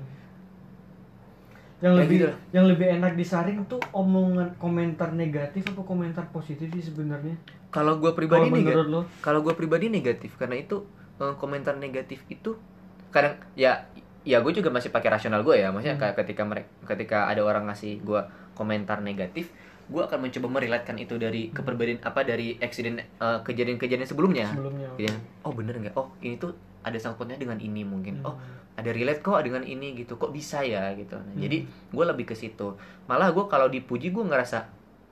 yang 1.82 1.98
Ya 1.98 2.02
lebih 2.06 2.18
gitu. 2.20 2.30
yang 2.54 2.66
lebih 2.66 2.88
enak 2.94 3.14
disaring 3.14 3.66
tuh 3.66 3.82
omongan 3.90 4.54
komentar 4.56 5.10
negatif 5.12 5.66
apa 5.68 5.82
komentar 5.82 6.30
positif 6.30 6.70
sih 6.72 6.94
sebenarnya? 6.94 7.34
Kalau 7.70 7.98
gua 7.98 8.14
kalau 8.14 8.46
pribadi 8.46 8.62
lo? 8.68 9.02
kalau 9.20 9.40
gue 9.42 9.54
pribadi 9.54 9.90
negatif 9.90 10.38
karena 10.38 10.56
itu 10.56 10.86
eh, 11.18 11.34
komentar 11.36 11.76
negatif 11.76 12.22
itu 12.28 12.54
kadang 13.10 13.36
ya 13.54 13.90
ya 14.22 14.38
gue 14.38 14.54
juga 14.54 14.70
masih 14.70 14.94
pakai 14.94 15.10
rasional 15.12 15.42
gue 15.42 15.58
ya. 15.58 15.74
Maksudnya 15.74 15.98
Hmm. 15.98 16.04
kayak 16.06 16.16
ketika 16.22 16.44
mereka 16.46 16.70
ketika 16.86 17.18
ada 17.26 17.42
orang 17.42 17.66
ngasih 17.66 17.98
gue 18.00 18.22
komentar 18.54 19.02
negatif 19.02 19.50
gue 19.90 20.00
akan 20.00 20.24
mencoba 20.24 20.48
merilatkan 20.48 20.96
itu 20.96 21.18
dari 21.18 21.52
kepribadian 21.52 22.00
apa 22.00 22.22
dari 22.22 22.56
eksiden 22.58 23.02
eh, 23.02 23.40
kejadian-kejadian 23.42 24.06
sebelumnya. 24.06 24.48
Sebelumnya 24.48 24.88
Kejadian, 24.96 25.18
oh 25.42 25.52
bener 25.52 25.74
nggak? 25.82 25.94
Oh 25.98 26.08
ini 26.22 26.38
tuh 26.38 26.54
ada 26.82 26.98
sangkutnya 26.98 27.36
dengan 27.36 27.58
ini 27.58 27.82
mungkin 27.82 28.22
oh 28.22 28.34
Hmm. 28.34 28.80
ada 28.80 28.90
relate 28.90 29.20
kok 29.20 29.38
dengan 29.40 29.62
ini 29.62 29.94
gitu 29.96 30.16
kok 30.16 30.30
bisa 30.30 30.62
ya 30.62 30.92
gitu 30.94 31.14
Nah, 31.14 31.34
Hmm. 31.34 31.42
jadi 31.42 31.58
gue 31.68 32.06
lebih 32.08 32.26
ke 32.26 32.34
situ 32.34 32.74
malah 33.06 33.30
gue 33.30 33.46
kalau 33.46 33.68
dipuji 33.68 34.10
gue 34.10 34.22
ngerasa 34.22 34.66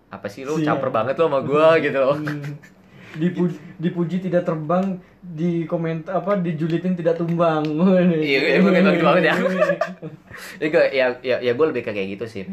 apa 0.09 0.25
sih 0.25 0.41
lo 0.41 0.57
Siap. 0.57 0.65
caper 0.65 0.89
banget 0.89 1.15
lo 1.15 1.27
sama 1.27 1.39
gue 1.41 1.67
gitu 1.83 1.97
loh 1.97 2.15
Hmm. 2.15 2.57
dipuji, 3.11 3.57
dipuji 3.77 4.17
tidak 4.21 4.45
terbang 4.45 4.97
di 5.19 5.65
komentar 5.65 6.13
apa 6.15 6.37
dijulitin 6.37 6.93
tidak 6.93 7.17
tumbang 7.17 7.65
Iya, 7.65 8.39
iya, 8.39 8.57
gue 8.59 8.71
gitu 8.71 9.03
banget 9.03 9.23
ya. 9.25 9.33
ya 10.61 10.67
gue 10.67 10.83
ya 10.89 11.05
ya, 11.19 11.35
ya 11.39 11.51
gue 11.51 11.65
lebih 11.67 11.81
kayak 11.83 12.15
gitu 12.15 12.25
sih. 12.25 12.43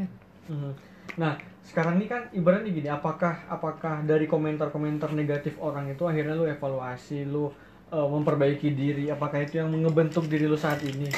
Mhm. 0.48 0.72
Nah, 1.16 1.36
sekarang 1.62 1.96
ini 1.96 2.06
kan 2.06 2.28
ibaratnya 2.30 2.68
gini, 2.68 2.88
apakah 2.88 3.36
apakah 3.46 4.02
dari 4.02 4.24
komentar-komentar 4.24 5.12
negatif 5.12 5.56
orang 5.56 5.86
itu 5.86 6.02
akhirnya 6.02 6.32
lu 6.32 6.44
evaluasi, 6.44 7.24
lu 7.24 7.52
uh, 7.90 8.08
memperbaiki 8.08 8.72
diri, 8.72 9.04
apakah 9.10 9.42
itu 9.42 9.58
yang 9.60 9.70
ngebentuk 9.70 10.26
diri 10.26 10.46
lu 10.46 10.58
saat 10.58 10.82
ini? 10.82 11.10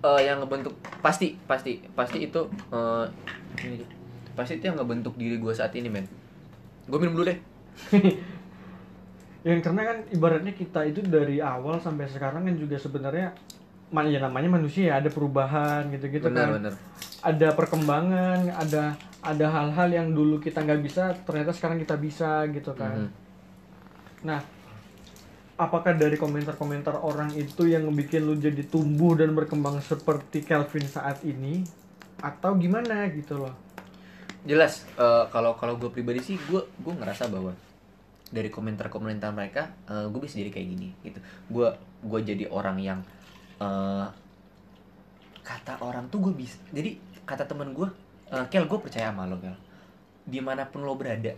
Eh, 0.00 0.20
yang 0.24 0.40
ngebentuk 0.40 0.72
pasti 1.04 1.36
pasti 1.44 1.76
pasti 1.92 2.24
itu 2.24 2.48
ini, 3.60 3.84
pasti 4.32 4.56
itu 4.56 4.72
yang 4.72 4.80
ngebentuk 4.80 5.12
diri 5.20 5.36
gue 5.36 5.52
saat 5.52 5.76
ini 5.76 5.92
men 5.92 6.08
gue 6.88 6.98
minum 6.98 7.20
dulu 7.20 7.28
deh 7.28 7.38
Yang 9.40 9.64
karena 9.64 9.82
kan 9.88 9.98
ibaratnya 10.12 10.52
kita 10.52 10.84
itu 10.84 11.00
dari 11.00 11.40
awal 11.40 11.80
sampai 11.80 12.04
sekarang 12.04 12.44
kan 12.44 12.54
juga 12.60 12.76
sebenarnya 12.76 13.32
man 13.88 14.04
ya 14.04 14.20
namanya 14.20 14.52
manusia 14.52 15.00
ada 15.00 15.08
perubahan 15.08 15.88
gitu-gitu 15.88 16.28
kan. 16.28 16.60
bener 16.60 16.74
Ada 17.24 17.56
perkembangan, 17.56 18.52
ada 18.52 19.00
ada 19.24 19.46
hal-hal 19.48 19.88
yang 19.96 20.12
dulu 20.12 20.44
kita 20.44 20.60
nggak 20.60 20.84
bisa 20.84 21.16
ternyata 21.24 21.56
sekarang 21.56 21.80
kita 21.80 21.96
bisa 21.96 22.44
gitu 22.52 22.76
kan. 22.76 23.08
Mhm. 23.08 23.10
Nah, 24.28 24.44
apakah 25.60 25.92
dari 25.92 26.16
komentar-komentar 26.16 27.04
orang 27.04 27.36
itu 27.36 27.68
yang 27.68 27.84
bikin 27.92 28.24
lu 28.24 28.40
jadi 28.40 28.64
tumbuh 28.64 29.12
dan 29.12 29.36
berkembang 29.36 29.76
seperti 29.84 30.40
Kelvin 30.40 30.88
saat 30.88 31.20
ini? 31.20 31.60
Atau 32.24 32.56
gimana 32.56 33.04
gitu 33.12 33.44
loh? 33.44 33.52
jelas 34.40 34.88
eh, 34.96 35.24
kalau 35.28 35.56
kalau 35.60 35.76
gue 35.76 35.92
pribadi 35.92 36.24
sih 36.24 36.36
gue 36.48 36.64
gue 36.64 36.94
ngerasa 36.96 37.28
bahwa 37.28 37.52
dari 38.30 38.46
komentar-komentar 38.46 39.34
mereka 39.34 39.74
gue 39.90 40.20
bisa 40.22 40.38
jadi 40.38 40.54
kayak 40.54 40.68
gini 40.70 40.88
gitu. 41.02 41.18
Gue 41.50 41.74
gue 42.00 42.20
jadi 42.24 42.44
orang 42.48 42.78
yang 42.80 43.00
eh, 43.60 44.06
kata 45.44 45.82
orang 45.82 46.08
tuh 46.08 46.30
gue 46.30 46.32
bisa 46.32 46.56
jadi 46.70 46.96
kata 47.26 47.44
temen 47.44 47.74
gue 47.74 47.88
eh, 48.32 48.46
Kel 48.48 48.64
gue 48.64 48.78
percaya 48.80 49.12
sama 49.12 49.28
lo 49.28 49.36
Kel. 49.42 49.56
Di 50.24 50.40
mana 50.40 50.64
pun 50.64 50.86
lo 50.86 50.94
berada 50.96 51.34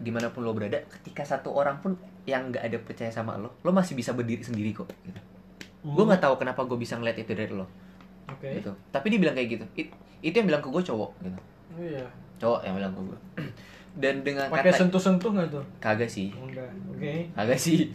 di 0.00 0.08
mana 0.08 0.32
pun 0.32 0.48
lo 0.48 0.56
berada 0.56 0.80
ketika 0.88 1.28
satu 1.28 1.52
orang 1.52 1.76
pun 1.84 1.92
yang 2.22 2.48
nggak 2.48 2.62
ada 2.62 2.78
percaya 2.78 3.08
sama 3.08 3.34
lo 3.34 3.56
lo 3.58 3.70
masih 3.70 3.92
bisa 3.92 4.10
berdiri 4.10 4.40
sendiri 4.40 4.72
kok 4.72 4.88
gitu. 5.02 5.20
gue 5.82 6.04
nggak 6.04 6.20
tahu 6.20 6.34
kenapa 6.36 6.62
gue 6.62 6.76
bisa 6.76 6.94
ngeliat 6.94 7.16
itu 7.16 7.30
dari 7.30 7.50
lo 7.50 7.64
Oke. 8.26 8.48
gitu 8.54 8.70
tapi 8.88 9.08
dia 9.08 9.18
bilang 9.18 9.32
kayak 9.32 9.48
gitu 9.50 9.64
It- 9.76 9.94
itu 10.20 10.34
yang 10.34 10.46
bilang 10.46 10.60
ke 10.60 10.68
gue 10.68 10.82
cowok 10.82 11.10
gitu 11.20 11.40
Oh 11.70 11.80
iya. 11.80 12.04
cowok 12.36 12.60
yang 12.62 12.74
bilang 12.74 12.92
ke 12.92 13.00
gue 13.02 13.18
dan 13.96 14.14
dengan 14.20 14.46
Pakai 14.46 14.70
kata 14.70 14.78
sentuh-sentuh 14.78 15.30
nggak 15.30 15.48
tuh? 15.50 15.64
kagak 15.78 16.06
sih 16.06 16.30
Enggak. 16.30 16.70
Oke. 16.88 17.32
kagak 17.32 17.58
sih 17.58 17.90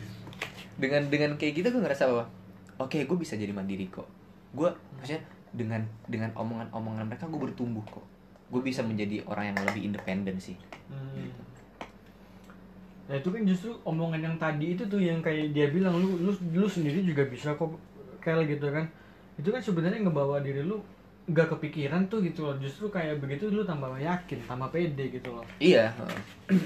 dengan 0.76 1.06
dengan 1.06 1.36
kayak 1.36 1.54
gitu 1.56 1.68
gue 1.70 1.82
ngerasa 1.82 2.04
bahwa 2.06 2.26
oke 2.78 2.98
gue 2.98 3.18
bisa 3.18 3.34
jadi 3.34 3.50
mandiri 3.50 3.88
kok 3.88 4.04
gue 4.52 4.68
maksudnya 4.94 5.22
dengan 5.50 5.80
dengan 6.06 6.34
omongan-omongan 6.34 7.06
mereka 7.06 7.26
gue 7.26 7.40
bertumbuh 7.40 7.86
kok 7.86 8.04
gue 8.46 8.62
bisa 8.62 8.82
menjadi 8.82 9.24
orang 9.24 9.52
yang 9.52 9.60
lebih 9.64 9.86
independen 9.86 10.36
sih 10.36 10.58
Hmm. 10.86 11.32
Nah 13.06 13.16
itu 13.22 13.30
kan 13.30 13.42
justru 13.46 13.72
omongan 13.86 14.22
yang 14.22 14.36
tadi 14.42 14.74
itu 14.74 14.84
tuh 14.90 14.98
yang 14.98 15.22
kayak 15.22 15.54
dia 15.54 15.70
bilang 15.70 15.98
lu 15.98 16.18
lu 16.26 16.32
lu 16.54 16.68
sendiri 16.70 17.06
juga 17.06 17.26
bisa 17.30 17.54
kok 17.54 17.78
Kel 18.24 18.42
gitu 18.50 18.68
kan. 18.74 18.86
Itu 19.38 19.54
kan 19.54 19.62
sebenarnya 19.62 20.02
ngebawa 20.02 20.42
diri 20.42 20.66
lu 20.66 20.82
nggak 21.30 21.58
kepikiran 21.58 22.10
tuh 22.10 22.26
gitu 22.26 22.46
loh. 22.50 22.58
Justru 22.58 22.90
kayak 22.90 23.22
begitu 23.22 23.50
lu 23.54 23.62
tambah 23.62 23.94
yakin, 23.98 24.46
tambah 24.50 24.70
pede 24.74 25.14
gitu 25.14 25.30
loh. 25.34 25.46
iya 25.62 25.94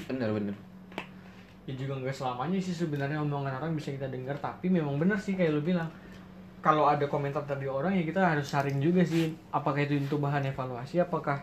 bener 0.08 0.32
bener 0.32 0.56
ya 1.68 1.74
juga 1.76 2.02
nggak 2.02 2.16
selamanya 2.16 2.58
sih 2.58 2.74
sebenarnya 2.74 3.22
omongan 3.22 3.62
orang 3.62 3.72
bisa 3.78 3.94
kita 3.94 4.10
dengar 4.10 4.34
tapi 4.42 4.66
memang 4.66 4.98
benar 4.98 5.22
sih 5.22 5.38
kayak 5.38 5.54
lu 5.54 5.62
bilang 5.62 5.86
kalau 6.60 6.90
ada 6.90 7.06
komentar 7.06 7.46
dari 7.46 7.70
orang 7.70 7.94
ya 7.94 8.02
kita 8.02 8.20
harus 8.20 8.50
saring 8.50 8.82
juga 8.82 9.06
sih 9.06 9.30
apakah 9.54 9.86
itu 9.86 9.96
untuk 9.96 10.18
bahan 10.18 10.50
evaluasi 10.50 10.98
apakah 10.98 11.40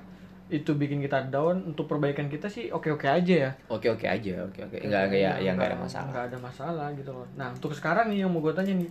itu 0.48 0.72
bikin 0.80 1.04
kita 1.04 1.28
down 1.28 1.60
untuk 1.68 1.92
perbaikan 1.92 2.32
kita 2.32 2.48
sih 2.48 2.72
oke 2.72 2.88
oke 2.96 3.04
aja 3.04 3.36
ya. 3.48 3.52
Oke 3.68 3.92
oke 3.92 4.08
aja 4.08 4.48
oke 4.48 4.60
oke 4.64 4.78
enggak 4.80 5.12
enggak 5.12 5.20
ya 5.20 5.32
ya 5.44 5.52
enggak 5.52 5.76
ada 5.76 5.80
masalah. 5.84 6.08
nggak 6.16 6.26
ada 6.32 6.38
masalah 6.40 6.88
gitu 6.96 7.12
loh. 7.12 7.28
Nah 7.36 7.52
untuk 7.52 7.76
sekarang 7.76 8.08
nih 8.08 8.24
yang 8.24 8.32
mau 8.32 8.40
gue 8.40 8.56
tanya 8.56 8.72
nih 8.72 8.88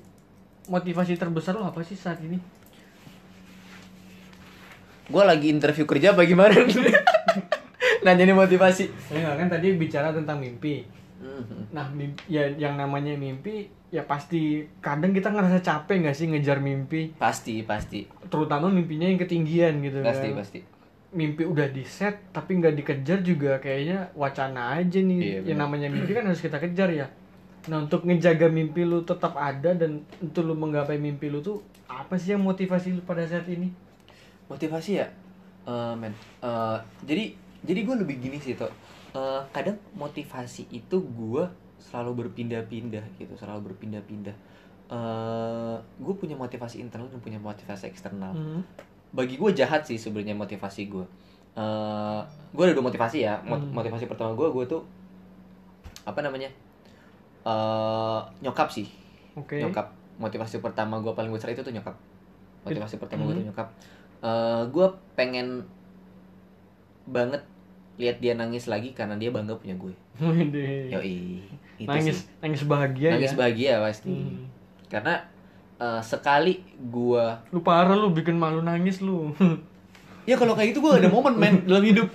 motivasi 0.69 1.17
terbesar 1.17 1.57
lo 1.57 1.65
apa 1.65 1.81
sih 1.81 1.97
saat 1.97 2.21
ini? 2.21 2.37
Gue 5.09 5.23
lagi 5.25 5.49
interview 5.49 5.89
kerja 5.89 6.13
apa 6.13 6.29
gimana? 6.29 6.53
Nanya 8.05 8.29
nih 8.29 8.37
motivasi. 8.37 8.93
Ya 9.17 9.33
kan 9.33 9.49
tadi 9.49 9.73
bicara 9.81 10.13
tentang 10.13 10.37
mimpi. 10.37 10.85
Mhm. 11.17 11.73
nah 11.73 11.89
mimpi, 11.97 12.29
ya 12.29 12.45
yang 12.61 12.77
namanya 12.77 13.17
mimpi 13.17 13.73
ya 13.89 14.05
pasti 14.05 14.69
kadang 14.85 15.17
kita 15.17 15.33
ngerasa 15.33 15.65
capek 15.65 16.05
nggak 16.05 16.13
sih 16.13 16.29
ngejar 16.29 16.61
mimpi? 16.61 17.17
Pasti 17.17 17.65
pasti. 17.65 18.05
Terutama 18.29 18.69
mimpinya 18.69 19.09
yang 19.09 19.17
ketinggian 19.17 19.81
gitu 19.81 20.05
pasti 20.05 20.29
kan. 20.37 20.45
pasti 20.45 20.61
mimpi 21.15 21.47
udah 21.47 21.71
di 21.71 21.87
set 21.87 22.35
tapi 22.35 22.59
nggak 22.59 22.75
dikejar 22.83 23.23
juga 23.23 23.59
kayaknya 23.63 24.11
wacana 24.19 24.75
aja 24.79 24.99
nih. 24.99 25.21
Iya, 25.23 25.39
yang 25.55 25.59
namanya 25.63 25.87
mimpi 25.87 26.11
kan 26.17 26.27
harus 26.27 26.43
kita 26.43 26.59
kejar 26.59 26.91
ya. 26.91 27.07
Nah 27.67 27.87
untuk 27.87 28.07
ngejaga 28.07 28.47
mimpi 28.51 28.83
lu 28.87 29.03
tetap 29.03 29.35
ada 29.39 29.75
dan 29.75 30.03
untuk 30.23 30.43
lu 30.47 30.55
menggapai 30.55 30.99
mimpi 30.99 31.31
lu 31.31 31.43
tuh 31.43 31.63
apa 31.87 32.19
sih 32.19 32.35
yang 32.35 32.43
motivasi 32.43 32.95
lu 32.95 33.03
pada 33.07 33.23
saat 33.27 33.47
ini? 33.47 33.71
Motivasi 34.51 34.91
ya? 34.99 35.07
Eh, 35.67 35.95
men 35.99 36.15
Eh, 36.43 36.79
jadi 37.07 37.35
jadi 37.67 37.81
gue 37.83 37.97
lebih 38.07 38.17
gini 38.23 38.39
sih 38.39 38.55
tuh 38.55 38.71
Eh, 39.17 39.43
kadang 39.49 39.81
motivasi 39.97 40.69
itu 40.69 40.97
gue 41.01 41.45
selalu 41.81 42.27
berpindah-pindah 42.27 43.05
gitu 43.17 43.33
selalu 43.41 43.73
berpindah-pindah. 43.73 44.37
Eh, 44.93 45.77
gue 45.81 46.15
punya 46.21 46.37
motivasi 46.37 46.85
internal 46.85 47.09
dan 47.09 47.21
punya 47.25 47.41
motivasi 47.41 47.89
eksternal. 47.89 48.37
Hmm. 48.37 48.63
Bagi 49.11 49.35
gue 49.35 49.51
jahat 49.53 49.83
sih 49.83 49.95
sebenarnya 49.95 50.35
motivasi 50.35 50.87
gue 50.87 51.07
Eh, 51.53 52.21
gue 52.53 52.63
ada 52.63 52.73
dua 52.73 52.85
motivasi 52.85 53.19
ya. 53.23 53.41
Mot- 53.41 53.57
Hmm. 53.57 53.73
motivasi 53.73 54.05
pertama 54.05 54.33
gue 54.33 54.45
gue 54.47 54.65
tuh 54.67 54.83
apa 56.03 56.21
namanya 56.21 56.53
Eh, 57.43 58.19
nyokap 58.41 58.69
sih. 58.69 58.85
Oke. 59.33 59.57
Nyokap. 59.57 59.89
Motivasi 60.17 60.59
pertama 60.59 60.99
gue 60.99 61.13
paling 61.13 61.31
besar 61.31 61.49
itu 61.49 61.61
tuh 61.61 61.71
nyokap. 61.71 61.95
Motivasi 62.63 62.99
pertama 62.99 63.25
gue 63.25 63.33
Hmm. 63.33 63.41
tuh 63.41 63.47
nyokap. 63.49 63.69
Eh 64.21 64.63
gue 64.67 64.87
pengen 65.15 65.63
banget 67.07 67.41
lihat 67.97 68.19
dia 68.19 68.35
nangis 68.35 68.67
lagi 68.67 68.93
karena 68.93 69.15
dia 69.15 69.31
bangga 69.31 69.55
punya 69.55 69.73
gue 69.75 69.95
yoi. 70.91 71.41
Itu 71.79 71.87
nangis 71.87 72.19
sih. 72.19 72.29
nangis 72.39 72.63
bahagia 72.65 73.09
nangis 73.15 73.33
ya? 73.33 73.39
bahagia 73.39 73.73
pasti. 73.81 74.13
Hmm. 74.13 74.45
karena 74.87 75.15
eh, 75.81 76.03
sekali 76.03 76.63
gue 76.77 77.25
lu 77.53 77.61
parah 77.61 77.97
lu 77.97 78.13
bikin 78.13 78.37
malu 78.37 78.61
nangis 78.63 79.01
lu. 79.01 79.33
Ya 80.27 80.35
kalau 80.35 80.59
kayak 80.59 80.75
gitu 80.75 80.83
gue 80.83 80.91
ada 80.91 81.07
momen 81.07 81.39
men 81.39 81.63
dalam 81.71 81.87
hidup. 81.87 82.11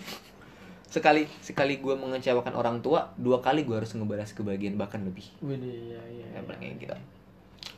Sekali 0.92 1.24
sekali 1.40 1.80
gue 1.80 1.96
mengecewakan 1.96 2.52
orang 2.60 2.84
tua 2.84 3.08
dua 3.16 3.40
kali 3.40 3.64
gue 3.64 3.72
harus 3.72 3.96
ngebalas 3.96 4.36
kebahagiaan 4.36 4.76
bahkan 4.76 5.00
lebih. 5.00 5.32
Wede, 5.40 5.96
ya, 5.96 6.04
ya, 6.12 6.28
ya, 6.28 6.44
ya. 6.44 6.56
kayak 6.60 6.76
gitu. 6.76 6.96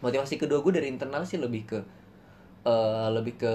Motivasi 0.01 0.41
kedua 0.41 0.65
gue 0.65 0.73
dari 0.73 0.89
internal 0.89 1.21
sih 1.21 1.37
lebih 1.37 1.69
ke 1.69 1.79
eh 2.65 3.07
lebih 3.13 3.37
ke 3.37 3.53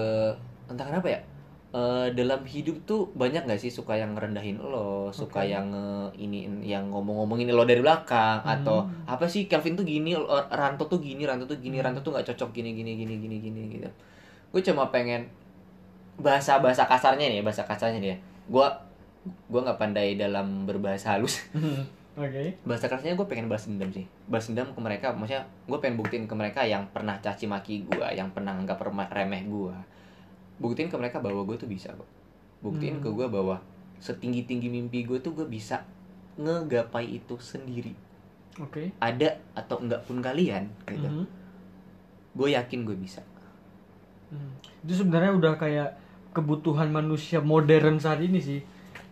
entah 0.71 0.87
kenapa 0.87 1.11
ya 1.11 1.19
eh, 1.69 2.07
dalam 2.11 2.41
hidup 2.43 2.81
tuh 2.83 3.13
banyak 3.13 3.45
nggak 3.45 3.57
sih 3.57 3.69
suka 3.69 3.93
yang 3.93 4.13
ngerendahin 4.13 4.57
lo, 4.57 5.09
suka 5.11 5.39
Oke. 5.39 5.51
yang 5.51 5.69
nge- 5.69 6.17
ini 6.17 6.39
yang 6.63 6.89
ngomong-ngomongin 6.89 7.45
lo 7.49 7.61
dari 7.61 7.77
belakang 7.79 8.39
Hmm. 8.39 8.53
atau 8.55 8.77
apa 9.05 9.25
sih 9.25 9.45
Kelvin 9.45 9.73
tuh 9.73 9.83
gini, 9.83 10.13
lo- 10.13 10.27
Ranto 10.49 10.83
tuh 10.83 10.97
gini, 10.97 11.23
Ranto 11.23 11.45
tuh 11.45 11.57
gini, 11.57 11.77
Hmm. 11.77 11.85
Ranto 11.85 12.01
tuh 12.01 12.11
nggak 12.11 12.25
cocok 12.25 12.49
gini 12.51 12.73
gini 12.73 12.95
gini 12.95 13.15
gini 13.17 13.35
gini 13.39 13.61
gitu. 13.71 13.89
Gue 14.49 14.61
cuma 14.63 14.89
pengen 14.89 15.29
bahasa 16.17 16.57
bahasa 16.57 16.83
kasarnya 16.83 17.29
nih, 17.29 17.41
bahasa 17.41 17.63
kasarnya 17.63 17.99
dia. 17.99 18.15
Gue 18.45 18.65
gue 19.45 19.61
nggak 19.61 19.77
pandai 19.77 20.15
dalam 20.15 20.65
berbahasa 20.65 21.15
halus. 21.15 21.45
Oke. 22.19 22.51
bahasa 22.67 22.91
kasarnya 22.91 23.15
gue 23.15 23.23
pengen 23.25 23.47
balas 23.47 23.63
dendam 23.63 23.87
sih 23.89 24.03
balas 24.27 24.43
dendam 24.43 24.67
ke 24.67 24.79
mereka 24.81 25.07
maksudnya 25.09 25.39
gue 25.63 25.79
pengen 25.79 25.95
buktiin 25.95 26.27
ke 26.27 26.35
mereka 26.35 26.67
yang 26.67 26.83
pernah 26.91 27.15
caci 27.15 27.47
maki 27.47 27.87
gue 27.87 28.03
yang 28.11 28.27
pernah 28.29 28.51
anggap 28.51 28.75
remeh, 28.75 29.07
remeh 29.07 29.47
gue 29.47 29.71
buktiin 30.59 30.87
ke 30.87 30.95
mereka 30.95 31.17
bahwa 31.17 31.41
gue 31.43 31.55
tuh 31.55 31.65
bisa 31.65 31.89
kok 31.89 32.07
buktiin 32.59 32.99
Hmm. 32.99 33.03
ke 33.03 33.09
gue 33.09 33.27
bahwa 33.27 33.63
setinggi 33.97 34.43
tinggi 34.43 34.67
mimpi 34.67 35.03
gue 35.03 35.19
tuh 35.19 35.31
gue 35.33 35.43
bisa 35.43 35.83
ngegapai 36.35 37.19
itu 37.19 37.35
sendiri 37.35 37.95
Oke. 38.59 38.91
ada 38.99 39.39
atau 39.51 39.79
enggak 39.79 40.03
pun 40.03 40.19
kalian 40.19 40.67
gitu 40.85 41.07
Mhm. 41.07 41.25
gue 42.35 42.49
yakin 42.53 42.79
gue 42.83 42.95
bisa 42.95 43.23
Hmm. 44.29 44.53
Itu 44.85 44.93
sebenarnya 44.95 45.33
udah 45.33 45.53
kayak 45.57 45.89
kebutuhan 46.29 46.93
manusia 46.93 47.41
modern 47.41 47.97
saat 47.97 48.21
ini 48.21 48.37
sih. 48.37 48.61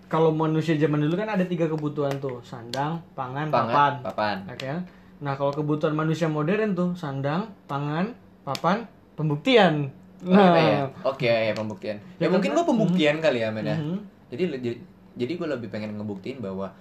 Kalau 0.06 0.30
manusia 0.30 0.78
zaman 0.78 1.02
dulu 1.02 1.18
kan 1.18 1.28
ada 1.28 1.42
tiga 1.42 1.66
kebutuhan 1.66 2.22
tuh, 2.22 2.40
sandang, 2.46 3.02
pangan, 3.12 3.50
papan. 3.50 3.66
Pangan, 3.66 3.94
papan 4.06 4.38
Ya 4.46 4.56
kan? 4.56 4.80
Nah, 5.18 5.34
kalau 5.34 5.50
kebutuhan 5.50 5.98
manusia 5.98 6.30
modern 6.30 6.72
tuh 6.72 6.94
sandang, 6.94 7.50
pangan, 7.66 8.14
papan, 8.46 8.86
pembuktian. 9.18 9.90
Gitu 10.18 10.34
ya? 10.34 10.82
Nah, 10.84 10.90
oke 11.04 11.26
ya 11.26 11.54
pembuktian 11.54 11.98
ya, 12.18 12.26
Ya, 12.26 12.28
mungkin 12.28 12.52
karena- 12.52 12.58
gue 12.58 12.66
pembuktian 12.68 13.16
kali 13.18 13.40
ya 13.40 13.50
men 13.50 13.66
ya. 13.66 13.78
mhm. 13.78 13.98
jadi 14.28 14.44
jadi, 14.58 14.78
jadi 15.16 15.32
gue 15.34 15.48
lebih 15.48 15.70
pengen 15.70 15.94
ngebuktiin 15.94 16.40
bahwa 16.40 16.74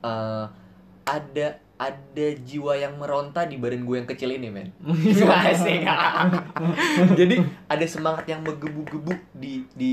eh, 0.00 0.44
ada 1.02 1.46
ada 1.76 2.26
jiwa 2.38 2.78
yang 2.78 2.94
meronta 2.94 3.42
di 3.42 3.56
badan 3.56 3.82
gue 3.82 3.96
yang 3.96 4.06
kecil 4.06 4.30
ini 4.30 4.48
men 4.48 4.70
Asik. 5.50 5.82
jadi 7.18 7.36
ada 7.66 7.86
semangat 7.86 8.24
yang 8.26 8.40
menggebu-gebu 8.40 9.10
di 9.32 9.66
di 9.72 9.92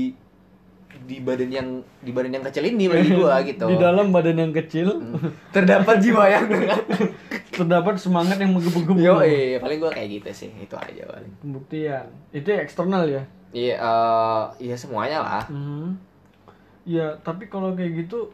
di 1.00 1.18
badan 1.18 1.50
yang 1.50 1.68
di 1.98 2.10
badan 2.10 2.32
yang 2.32 2.44
kecil 2.44 2.64
ini 2.64 2.86
bagi 2.86 3.10
gue 3.10 3.34
gitu 3.46 3.66
Di 3.66 3.76
dalam 3.76 4.10
badan 4.10 4.36
yang 4.38 4.52
kecil 4.52 4.88
Hmm. 4.92 5.30
terdapat 5.50 5.96
jiwa 5.98 6.24
yang 6.26 6.46
terdapat 7.56 7.94
semangat 7.96 8.36
yang 8.36 8.52
menggebu-gebu. 8.52 8.98
yo 8.98 9.14
paling 9.58 9.78
gue 9.78 9.90
kayak 9.90 10.08
gitu 10.16 10.30
sih 10.32 10.50
itu 10.54 10.72
aja 10.72 11.02
paling 11.04 11.32
Pembuktian. 11.38 12.06
Itu 12.30 12.48
eksternal 12.52 13.04
ya. 13.04 13.22
iya 13.50 13.74
eh, 13.76 14.44
iya 14.62 14.76
semuanya 14.76 15.18
lah 15.20 15.44
Mhm. 15.46 16.08
Ya, 16.82 17.12
tapi 17.20 17.46
kalau 17.46 17.74
kayak 17.74 17.92
gitu 18.00 18.32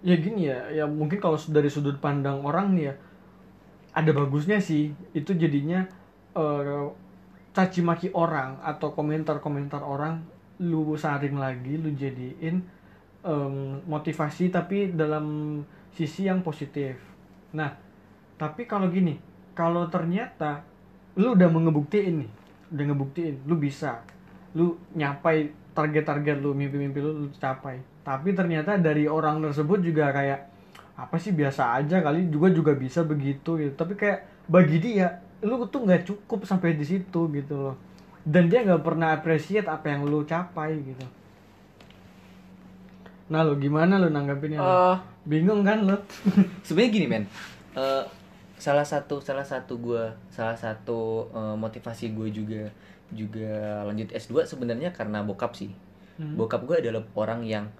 ya 0.00 0.14
gini 0.14 0.46
ya, 0.46 0.70
ya 0.70 0.84
mungkin 0.86 1.18
kalau 1.18 1.34
dari 1.44 1.66
sudut 1.66 1.98
pandang 1.98 2.40
orang 2.40 2.72
nih 2.72 2.84
ya 2.84 2.94
ada 3.92 4.10
bagusnya 4.12 4.58
sih. 4.58 4.94
Itu 5.12 5.34
jadinya 5.34 5.82
eh, 6.32 6.84
caci 7.50 7.80
maki 7.80 8.08
orang 8.12 8.62
atau 8.62 8.92
komentar-komentar 8.92 9.82
orang 9.82 10.22
lu 10.58 10.94
saring 10.98 11.38
lagi, 11.38 11.78
lu 11.78 11.94
jadiin 11.94 12.56
em, 13.22 13.54
motivasi 13.86 14.50
tapi 14.50 14.90
dalam 14.94 15.58
sisi 15.94 16.26
yang 16.26 16.42
positif. 16.42 16.98
Nah, 17.54 17.74
tapi 18.38 18.66
kalau 18.66 18.90
gini, 18.90 19.18
kalau 19.54 19.86
ternyata 19.90 20.62
lu 21.18 21.34
udah 21.34 21.50
ngebuktiin 21.50 22.14
nih, 22.22 22.30
udah 22.74 22.84
ngebuktiin 22.90 23.34
lu 23.46 23.58
bisa, 23.58 24.02
lu 24.54 24.78
nyapai 24.94 25.50
target-target 25.74 26.38
lu, 26.42 26.54
mimpi-mimpi 26.54 26.98
lu, 26.98 27.26
lu 27.26 27.28
capai. 27.38 27.78
Tapi 28.02 28.34
ternyata 28.34 28.78
dari 28.78 29.06
orang 29.06 29.42
tersebut 29.42 29.82
juga 29.82 30.10
kayak 30.10 30.40
apa 30.98 31.14
sih 31.14 31.30
biasa 31.30 31.78
aja 31.78 32.02
kali 32.02 32.26
juga 32.26 32.50
juga 32.50 32.72
bisa 32.74 33.06
begitu 33.06 33.58
gitu. 33.58 33.74
Tapi 33.78 33.94
kayak 33.94 34.50
bagi 34.50 34.82
dia, 34.82 35.22
lu 35.42 35.62
tuh 35.70 35.86
nggak 35.86 36.02
cukup 36.06 36.42
sampai 36.42 36.74
di 36.74 36.82
situ 36.82 37.30
gitu 37.30 37.54
loh. 37.54 37.76
Dan 38.28 38.52
dia 38.52 38.60
nggak 38.60 38.84
pernah 38.84 39.16
appreciate 39.16 39.64
apa 39.64 39.88
yang 39.88 40.04
lu 40.04 40.20
capai 40.22 40.76
gitu. 40.84 41.06
Nah 43.28 43.40
lo 43.40 43.56
gimana 43.56 43.96
lo 43.96 44.08
nanggapinnya? 44.08 44.58
lo? 44.58 44.68
Eh, 44.68 44.96
Bingung 45.24 45.60
kan 45.60 45.84
lo? 45.84 45.96
sebenarnya 46.66 46.90
gini 46.90 47.06
men 47.06 47.24
Eh, 47.72 48.04
salah 48.58 48.82
satu 48.82 49.22
salah 49.22 49.44
satu 49.44 49.78
gue 49.78 50.02
salah 50.28 50.56
satu 50.56 51.28
eh, 51.30 51.54
motivasi 51.54 52.10
gue 52.10 52.28
juga 52.28 52.62
juga 53.08 53.80
lanjut 53.86 54.10
S2 54.10 54.44
sebenarnya 54.44 54.92
karena 54.92 55.22
bokap 55.22 55.54
sih 55.54 55.72
Hmm. 56.18 56.34
bokap 56.34 56.66
gue 56.66 56.82
adalah 56.82 56.98
orang 57.14 57.46
yang 57.46 57.70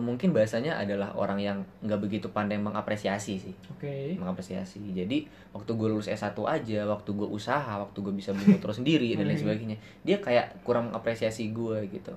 mungkin 0.00 0.32
bahasanya 0.32 0.80
adalah 0.80 1.12
orang 1.12 1.36
yang 1.36 1.58
nggak 1.84 2.00
begitu 2.00 2.32
pandai 2.32 2.56
mengapresiasi 2.56 3.36
sih. 3.36 3.54
Oke. 3.76 4.16
mengapresiasi. 4.16 4.80
Jadi 4.96 5.28
waktu 5.52 5.70
gue 5.76 5.88
lulus 5.92 6.08
S1 6.08 6.32
aja 6.32 6.80
waktu 6.88 7.10
gue 7.12 7.28
usaha 7.28 7.76
waktu 7.76 7.98
gue 8.00 8.14
bisa 8.16 8.32
beli 8.32 8.56
motor 8.56 8.72
sendiri 8.72 9.12
dan 9.12 9.28
lain 9.28 9.36
sebagainya 9.36 9.76
dia 10.00 10.16
kayak 10.16 10.64
kurang 10.64 10.88
mengapresiasi 10.88 11.52
gue 11.52 11.92
gitu. 11.92 12.16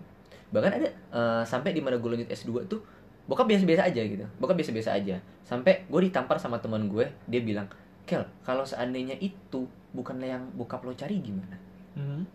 Bahkan 0.56 0.72
ada 0.72 0.88
eh, 0.88 1.44
sampai 1.44 1.76
di 1.76 1.84
mana 1.84 2.00
gue 2.00 2.08
lanjut 2.08 2.32
S2 2.32 2.64
tuh 2.72 2.80
bokap 3.28 3.44
biasa-biasa 3.44 3.92
aja 3.92 4.02
gitu. 4.08 4.24
Bokap 4.40 4.56
biasa-biasa 4.56 4.96
aja. 4.96 5.20
Sampai 5.44 5.84
gue 5.92 6.02
ditampar 6.08 6.40
sama 6.40 6.64
teman 6.64 6.88
gue 6.88 7.12
dia 7.28 7.44
bilang 7.44 7.68
Kel 8.08 8.24
kalau 8.48 8.64
seandainya 8.64 9.20
itu 9.20 9.68
bukanlah 9.92 10.40
yang 10.40 10.44
bokap 10.56 10.80
lo 10.88 10.96
cari 10.96 11.20
gimana? 11.20 11.60
Hmm. 11.96 12.28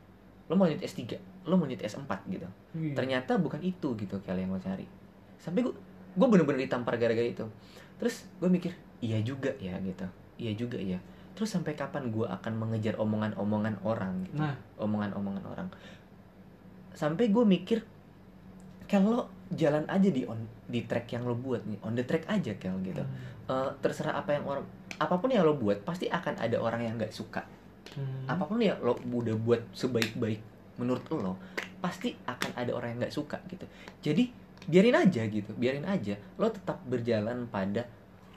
lo 0.50 0.58
mau 0.58 0.66
lanjut 0.66 0.82
S3 0.82 1.14
lo 1.46 1.54
mau 1.54 1.64
lanjut 1.64 1.80
S4 1.80 2.10
gitu. 2.26 2.48
Iya. 2.74 2.92
ternyata 2.98 3.38
bukan 3.38 3.62
itu 3.62 3.94
gitu 3.94 4.18
Kel 4.20 4.36
yang 4.36 4.50
lo 4.50 4.58
cari 4.58 4.99
sampai 5.40 5.64
gue 5.64 5.74
gue 6.14 6.26
bener-bener 6.28 6.68
ditampar 6.68 7.00
gara-gara 7.00 7.26
itu. 7.26 7.48
Terus 7.96 8.28
gue 8.38 8.50
mikir 8.52 8.72
iya 9.00 9.18
juga 9.24 9.56
ya 9.56 9.80
gitu. 9.80 10.06
Iya 10.36 10.52
juga 10.54 10.78
ya. 10.78 11.00
Terus 11.34 11.50
sampai 11.56 11.72
kapan 11.72 12.12
gue 12.12 12.28
akan 12.28 12.52
mengejar 12.60 13.00
omongan-omongan 13.00 13.80
orang 13.82 14.28
gitu? 14.28 14.44
Nah. 14.44 14.56
omongan-omongan 14.76 15.44
orang. 15.48 15.68
Sampai 16.92 17.32
gue 17.32 17.44
mikir 17.44 17.80
lo 18.90 19.30
jalan 19.54 19.86
aja 19.86 20.10
di 20.10 20.26
on 20.26 20.42
di 20.66 20.82
track 20.82 21.14
yang 21.14 21.22
lo 21.22 21.38
buat 21.38 21.62
nih 21.62 21.78
on 21.86 21.94
the 21.94 22.02
track 22.02 22.26
aja 22.26 22.58
Kel 22.58 22.74
gitu. 22.82 23.02
Hmm. 23.02 23.50
Eh, 23.50 23.70
terserah 23.78 24.18
apa 24.18 24.34
yang 24.34 24.44
orang 24.46 24.66
apa 24.98 25.14
pun 25.18 25.30
yang 25.30 25.46
lo 25.46 25.54
buat 25.54 25.86
pasti 25.86 26.10
akan 26.10 26.42
ada 26.42 26.58
orang 26.58 26.82
yang 26.86 26.94
nggak 26.98 27.14
suka. 27.14 27.46
Hmm. 27.90 28.22
apa 28.30 28.46
pun 28.46 28.62
yang 28.62 28.78
lo 28.78 28.94
udah 29.02 29.34
buat 29.34 29.66
sebaik-baik 29.74 30.38
menurut 30.78 31.02
lo 31.10 31.34
pasti 31.82 32.14
akan 32.22 32.54
ada 32.54 32.70
orang 32.70 32.94
yang 32.94 32.98
nggak 33.06 33.14
suka 33.14 33.42
gitu. 33.50 33.66
Jadi 34.02 34.30
biarin 34.68 34.96
aja 34.96 35.22
gitu 35.24 35.50
biarin 35.56 35.86
aja. 35.86 36.18
Lo 36.36 36.50
tetap 36.52 36.82
berjalan 36.84 37.48
pada 37.48 37.86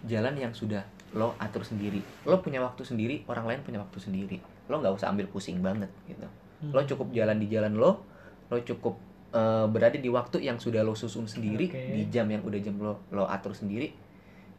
jalan 0.07 0.35
yang 0.39 0.53
sudah 0.55 0.83
lo 1.13 1.35
atur 1.39 1.63
sendiri. 1.67 1.99
Lo 2.23 2.39
punya 2.39 2.63
waktu 2.63 2.83
sendiri 2.87 3.27
orang 3.27 3.45
lain 3.49 3.59
punya 3.63 3.79
waktu 3.83 3.99
sendiri. 3.99 4.37
Lo 4.71 4.79
nggak 4.79 4.95
usah 4.95 5.11
ambil 5.11 5.27
pusing 5.27 5.59
banget 5.59 5.91
gitu. 6.07 6.27
Hmm. 6.63 6.71
lo 6.71 6.79
cukup 6.87 7.11
jalan 7.11 7.43
di 7.43 7.51
jalan 7.51 7.75
lo 7.75 8.07
lo 8.47 8.57
cukup 8.63 8.95
eh, 9.35 9.67
berada 9.67 9.99
di 9.99 10.07
waktu 10.07 10.47
yang 10.47 10.55
sudah 10.55 10.79
lo 10.79 10.95
susun 10.95 11.27
sendiri 11.27 11.67
Oke. 11.67 11.91
di 11.91 12.07
jam 12.07 12.23
yang 12.31 12.39
udah 12.39 12.59
jam 12.63 12.79
lo 12.79 13.03
lo 13.11 13.27
atur 13.27 13.51
sendiri 13.51 13.91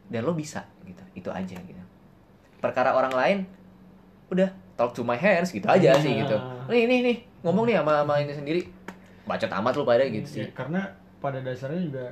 dan 0.05 0.21
lo 0.21 0.37
bisa 0.37 0.69
gitu. 0.85 1.01
Itu 1.17 1.29
aja 1.33 1.57
gitu. 1.57 1.83
Perkara 2.61 2.93
orang 2.93 3.13
lain 3.13 3.37
udah 4.29 4.53
talk 4.77 4.93
to 4.93 5.01
my 5.01 5.17
hands 5.17 5.49
gitu 5.49 5.65
aja 5.65 5.97
sih 5.97 6.13
gitu. 6.13 6.37
Ah. 6.37 6.69
nih 6.69 6.85
nih 6.85 6.99
nih 7.01 7.17
ngomong 7.41 7.65
nih 7.69 7.81
sama 7.81 8.05
sama 8.05 8.13
ini 8.21 8.33
sendiri. 8.37 8.61
Baca 9.25 9.45
tamat 9.49 9.73
lo 9.73 9.81
pada 9.81 10.05
gitu 10.05 10.29
sih. 10.29 10.45
Ya, 10.45 10.53
karena 10.53 10.85
pada 11.25 11.41
dasarnya 11.41 11.81
juga 11.81 12.05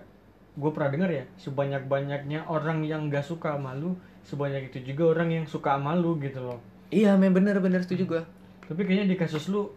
gue 0.53 0.71
pernah 0.73 0.89
dengar 0.89 1.09
ya 1.13 1.25
sebanyak 1.37 1.85
banyaknya 1.85 2.49
orang 2.49 2.81
yang 2.81 3.13
gak 3.13 3.25
suka 3.25 3.53
sama 3.53 3.77
lu 3.77 3.93
sebanyak 4.23 4.71
itu 4.71 4.93
juga 4.93 5.19
orang 5.19 5.29
yang 5.29 5.45
suka 5.45 5.75
sama 5.75 5.93
lu 5.99 6.15
gitu 6.23 6.39
loh. 6.39 6.59
Iya 6.89 7.19
men 7.19 7.35
bener 7.35 7.59
bener 7.59 7.83
setuju 7.83 8.03
gua. 8.07 8.23
Tapi 8.63 8.87
kayaknya 8.87 9.05
di 9.11 9.17
kasus 9.19 9.51
lu 9.51 9.67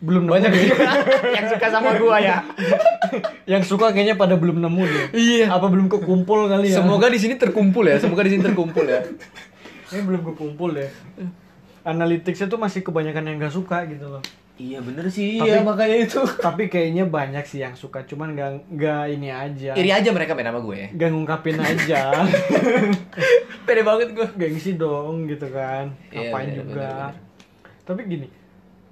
belum 0.00 0.24
nemu 0.24 0.32
banyak 0.32 0.50
juga 0.56 0.84
yang 1.36 1.46
suka 1.52 1.66
sama 1.68 1.90
gua 2.00 2.16
ya. 2.16 2.40
Yang 3.52 3.74
suka 3.74 3.90
kayaknya 3.90 4.14
pada 4.14 4.38
belum 4.38 4.62
nemu 4.62 4.82
deh. 4.86 5.06
Iya. 5.12 5.46
Apa 5.50 5.66
belum 5.66 5.90
kekumpul 5.90 6.46
kali 6.46 6.70
ya? 6.72 6.80
Semoga 6.80 7.10
di 7.10 7.18
sini 7.18 7.34
terkumpul 7.36 7.84
ya 7.84 7.98
semoga 8.00 8.22
di 8.24 8.32
sini 8.32 8.42
terkumpul 8.46 8.86
ya. 8.86 9.04
Ini 9.92 10.06
belum 10.06 10.22
kekumpul 10.32 10.78
deh. 10.78 10.88
Analyticsnya 11.84 12.46
tuh 12.48 12.56
masih 12.56 12.80
kebanyakan 12.80 13.28
yang 13.28 13.36
gak 13.42 13.52
suka 13.52 13.84
gitu 13.90 14.08
loh 14.08 14.22
iya 14.60 14.78
bener 14.78 15.08
sih 15.08 15.36
Tapi- 15.36 15.48
iya 15.48 15.58
makanya 15.60 15.96
itu. 15.98 16.20
tapi 16.46 16.62
kayaknya 16.66 17.08
banyak 17.08 17.40
sih 17.42 17.58
yang 17.58 17.72
suka 17.72 18.04
cuman 18.04 18.32
gak, 18.32 18.50
gak 18.74 19.04
ini 19.08 19.28
aja. 19.28 19.72
Iri 19.72 19.88
aja 19.88 20.10
mereka 20.10 20.32
main 20.32 20.44
sama 20.44 20.60
gue. 20.60 20.76
Ya 20.76 20.88
gak 20.92 21.10
ngungkapin 21.10 21.56
aja. 21.64 22.12
Pede 23.64 23.82
banget 23.82 24.12
gue. 24.12 24.26
Gengsi 24.36 24.74
dong 24.74 25.24
gitu 25.26 25.48
kan. 25.48 25.88
Iya, 26.08 26.28
ngapain 26.28 26.46
bener, 26.46 26.58
juga. 26.58 26.74
bener, 26.76 26.92
bener. 26.92 27.28
tapi 27.80 28.06
gini 28.06 28.26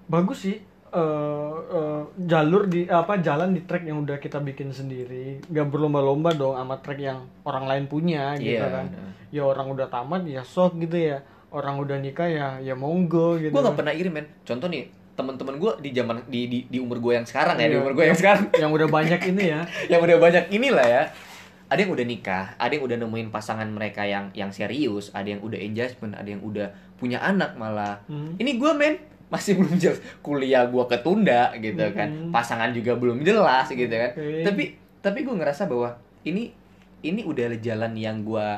bagus 0.09 0.39
sih 0.41 0.57
eh, 0.89 1.55
eh, 1.71 2.03
jalur 2.19 2.67
di 2.67 2.83
apa 2.85 3.21
jalan 3.21 3.53
di 3.53 3.63
track 3.63 3.85
yang 3.85 4.03
udah 4.03 4.17
kita 4.17 4.41
bikin 4.41 4.71
sendiri. 4.71 5.45
Gak 5.45 5.69
berlomba-lomba 5.69 6.33
dong 6.33 6.55
sama 6.55 6.79
track 6.79 6.99
yang 6.99 7.19
orang 7.43 7.65
lain 7.65 7.85
punya 7.87 8.33
gitu 8.35 8.57
Iya, 8.57 8.67
kan. 8.67 8.87
bener. 8.89 9.07
ya 9.29 9.43
orang 9.45 9.69
udah 9.69 9.87
tamat 9.87 10.25
ya 10.25 10.41
sok 10.41 10.81
gitu 10.81 10.97
ya. 11.07 11.21
Orang 11.49 11.77
udah 11.79 11.97
nikah 11.97 12.27
ya 12.27 12.49
ya 12.59 12.73
monggo 12.73 13.37
gitu 13.37 13.49
gue 13.49 13.63
gak 13.63 13.73
pernah 13.75 13.93
iri 13.93 14.09
men. 14.09 14.29
Contoh 14.43 14.67
nih 14.67 14.89
teman-teman 15.19 15.59
gue 15.59 15.73
di 15.81 15.91
zaman 15.91 16.23
di, 16.25 16.47
di 16.47 16.59
di 16.65 16.79
umur 16.79 16.97
gue 16.99 17.13
yang 17.13 17.27
sekarang 17.27 17.59
ya 17.59 17.67
di 17.67 17.75
Iya. 17.75 17.83
umur 17.83 17.93
gue 17.93 18.05
yang 18.07 18.15
sekarang 18.17 18.47
yang 18.55 18.71
udah 18.71 18.87
banyak 18.89 19.21
ini 19.27 19.45
ya 19.49 19.61
yang 19.91 20.01
udah 20.01 20.17
banyak 20.17 20.45
inilah 20.49 20.87
ya 20.87 21.03
ada 21.67 21.77
yang 21.77 21.91
udah 21.91 22.07
nikah 22.07 22.55
ada 22.55 22.71
yang 22.71 22.81
udah 22.81 22.97
nemuin 22.97 23.29
pasangan 23.29 23.67
mereka 23.67 24.03
yang 24.03 24.31
yang 24.33 24.49
serius 24.49 25.11
ada 25.11 25.27
yang 25.27 25.43
udah 25.43 25.59
engagement 25.59 26.15
ada 26.15 26.29
yang 26.29 26.41
udah 26.41 26.71
punya 26.95 27.19
anak 27.19 27.53
malah 27.55 27.99
Hmm. 28.07 28.39
ini 28.39 28.55
gue 28.55 28.71
men 28.73 28.95
masih 29.29 29.53
belum 29.59 29.75
jelas 29.77 29.99
kuliah 30.19 30.65
gue 30.65 30.85
ketunda 30.87 31.51
gitu 31.57 31.83
kan 31.93 32.09
Hmm. 32.09 32.31
pasangan 32.31 32.71
juga 32.71 32.95
belum 32.95 33.21
jelas 33.21 33.67
gitu 33.69 33.91
kan 33.91 34.11
Oke. 34.13 34.41
tapi 34.41 34.63
tapi 34.99 35.19
gue 35.21 35.35
ngerasa 35.35 35.67
bahwa 35.67 35.99
ini 36.23 36.55
ini 37.01 37.23
udah 37.23 37.59
jalan 37.59 37.95
yang 37.95 38.23
gue 38.23 38.49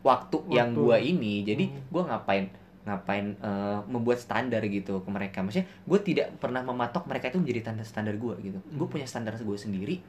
waktu, 0.00 0.38
yang 0.48 0.72
Waktu. 0.72 0.80
gue 0.80 0.96
ini 1.08 1.34
jadi 1.44 1.64
Hmm. 1.66 1.82
gue 1.86 2.02
ngapain 2.04 2.44
ngapain 2.80 3.36
eh, 3.36 3.78
membuat 3.86 4.16
standar 4.16 4.64
gitu 4.64 5.00
ke 5.00 5.08
mereka. 5.08 5.44
Maksudnya 5.44 5.68
gue 5.68 5.98
tidak 6.00 6.32
pernah 6.36 6.60
mematok 6.60 7.04
mereka 7.04 7.28
itu 7.28 7.36
menjadi 7.36 7.60
standar 7.66 7.84
standar 7.84 8.14
gue 8.16 8.34
gitu. 8.40 8.58
Gue 8.72 8.86
Hmm. 8.86 8.92
punya 8.92 9.06
standar 9.06 9.36
gue 9.36 9.58
sendiri 9.58 10.00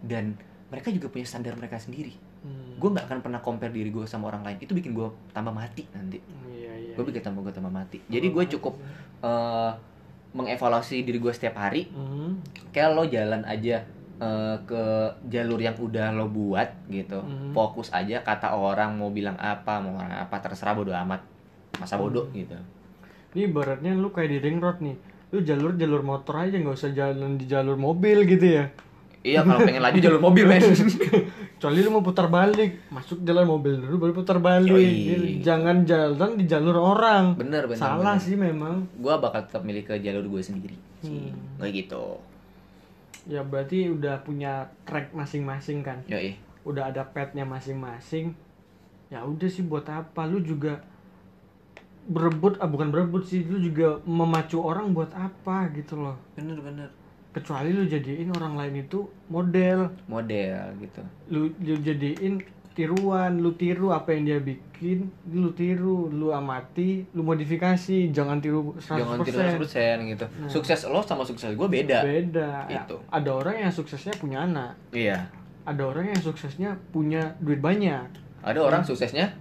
dan 0.00 0.34
mereka 0.68 0.88
juga 0.88 1.06
punya 1.08 1.24
standar 1.24 1.54
mereka 1.54 1.76
sendiri. 1.76 2.16
Hmm. 2.44 2.76
gue 2.76 2.88
nggak 2.92 3.08
akan 3.08 3.18
pernah 3.24 3.40
compare 3.40 3.72
diri 3.72 3.88
gue 3.88 4.04
sama 4.04 4.28
orang 4.28 4.44
lain. 4.44 4.60
Itu 4.60 4.72
bikin 4.72 4.92
gue 4.92 5.08
tambah 5.32 5.48
mati 5.48 5.88
nanti. 5.90 6.20
Iya 6.44 6.72
iya 6.76 6.92
gue 6.92 7.00
bikin 7.02 7.24
tambah 7.24 7.40
gue 7.40 7.52
tambah 7.52 7.72
mati. 7.72 8.04
Jadi 8.04 8.28
gue 8.28 8.44
cukup 8.52 8.76
eh, 9.20 9.72
mengevaluasi 10.32 11.02
diri 11.02 11.16
gue 11.16 11.30
setiap 11.30 11.56
hari. 11.58 11.88
Hmm. 11.88 12.40
kayak 12.68 12.90
lo 12.92 13.06
jalan 13.06 13.44
aja 13.44 13.80
eh, 14.14 14.56
ke 14.60 14.82
jalur 15.26 15.56
yang 15.56 15.72
udah 15.74 16.12
lo 16.12 16.28
buat 16.28 16.68
gitu. 16.86 17.16
Mhm. 17.18 17.50
fokus 17.50 17.88
aja 17.90 18.20
kata 18.20 18.52
orang 18.52 18.94
mau 18.94 19.08
bilang 19.08 19.34
apa 19.36 19.78
mau 19.78 19.96
orang 19.96 20.20
apa 20.20 20.36
terserah 20.38 20.74
bodo 20.74 20.92
amat 20.92 21.24
masa 21.76 21.96
bodoh 21.96 22.26
gitu 22.30 22.54
Ini 23.32 23.48
ibaratnya 23.48 23.92
lu 23.92 24.08
kayak 24.08 24.28
di 24.28 24.38
ring 24.38 24.58
road 24.58 24.78
nih. 24.78 24.94
Lu 25.28 25.40
jalur 25.40 25.74
jalur 25.74 26.00
motor 26.00 26.38
aja 26.38 26.54
nggak 26.54 26.70
usah 26.72 26.90
jalan 26.90 27.34
di 27.34 27.44
jalur 27.44 27.74
mobil 27.74 28.22
gitu 28.24 28.46
ya. 28.54 28.70
iya 29.20 29.40
kalau 29.40 29.58
pengen 29.58 29.80
laju 29.80 29.98
jalur 29.98 30.20
mobil 30.20 30.44
men 30.44 30.60
Kecuali 31.56 31.80
lu 31.80 31.90
mau 31.90 32.00
putar 32.00 32.28
balik, 32.28 32.86
masuk 32.88 33.24
jalan 33.24 33.48
mobil 33.48 33.74
dulu 33.74 33.96
baru 33.98 34.12
putar 34.14 34.36
balik. 34.36 34.68
Yoi. 34.70 35.40
Jangan 35.40 35.82
jalan 35.82 36.36
di 36.36 36.44
jalur 36.44 36.76
orang. 36.76 37.32
bener 37.34 37.64
bener 37.64 37.74
Salah 37.74 38.14
bener. 38.14 38.22
sih 38.22 38.36
memang. 38.36 38.84
gue 38.94 39.14
bakal 39.16 39.42
tetap 39.42 39.62
milih 39.62 39.82
ke 39.82 39.96
jalur 39.98 40.22
gue 40.22 40.40
sendiri 40.40 40.76
sih 41.00 41.32
Hmm. 41.32 41.58
kayak 41.58 41.72
gitu 41.82 42.20
Ya 43.24 43.40
berarti 43.40 43.88
udah 43.88 44.20
punya 44.20 44.68
track 44.84 45.10
masing-masing 45.10 45.80
kan. 45.80 46.04
yoi 46.04 46.36
Udah 46.62 46.88
ada 46.88 47.02
petnya 47.02 47.42
masing-masing. 47.42 48.36
Ya 49.08 49.20
udah 49.20 49.44
sih 49.46 49.60
buat 49.62 49.84
apa? 49.84 50.24
Lu 50.24 50.38
juga 50.38 50.84
berebut, 52.08 52.60
ah 52.60 52.68
bukan 52.68 52.92
berebut 52.92 53.24
sih, 53.24 53.44
lu 53.44 53.60
juga 53.60 54.00
memacu 54.04 54.60
orang 54.60 54.92
buat 54.92 55.10
apa 55.16 55.72
gitu 55.72 56.00
loh. 56.00 56.16
bener 56.36 56.60
bener. 56.60 56.88
Kecuali 57.34 57.74
lu 57.74 57.82
jadiin 57.88 58.30
orang 58.30 58.54
lain 58.54 58.86
itu 58.86 59.10
model. 59.26 59.90
model 60.06 60.70
gitu. 60.78 61.02
Lu, 61.32 61.50
lu 61.58 61.76
jadiin 61.82 62.38
tiruan 62.74 63.38
lu 63.38 63.54
tiru 63.54 63.94
apa 63.94 64.10
yang 64.10 64.26
dia 64.26 64.38
bikin 64.42 65.06
lu 65.30 65.54
tiru 65.54 66.10
lu 66.10 66.34
amati 66.34 67.06
lu 67.14 67.22
modifikasi 67.22 68.10
jangan 68.10 68.42
tiru 68.42 68.74
100% 68.82 68.98
jangan 68.98 69.18
tidur 69.22 69.40
100% 69.62 70.10
gitu. 70.10 70.26
Nah. 70.26 70.50
sukses 70.50 70.82
lo 70.90 71.00
sama 71.06 71.22
sukses 71.22 71.54
gue 71.54 71.68
beda. 71.70 72.02
Beda. 72.02 72.66
Itu. 72.66 72.98
ada 73.08 73.30
orang 73.30 73.62
yang 73.62 73.72
suksesnya 73.72 74.18
punya 74.18 74.42
anak. 74.42 74.74
Iya. 74.90 75.30
Ada 75.64 75.82
orang 75.86 76.12
yang 76.12 76.20
suksesnya 76.20 76.76
punya 76.90 77.38
duit 77.38 77.62
banyak. 77.62 78.10
Ada 78.42 78.60
orang 78.60 78.82
suksesnya 78.82 79.32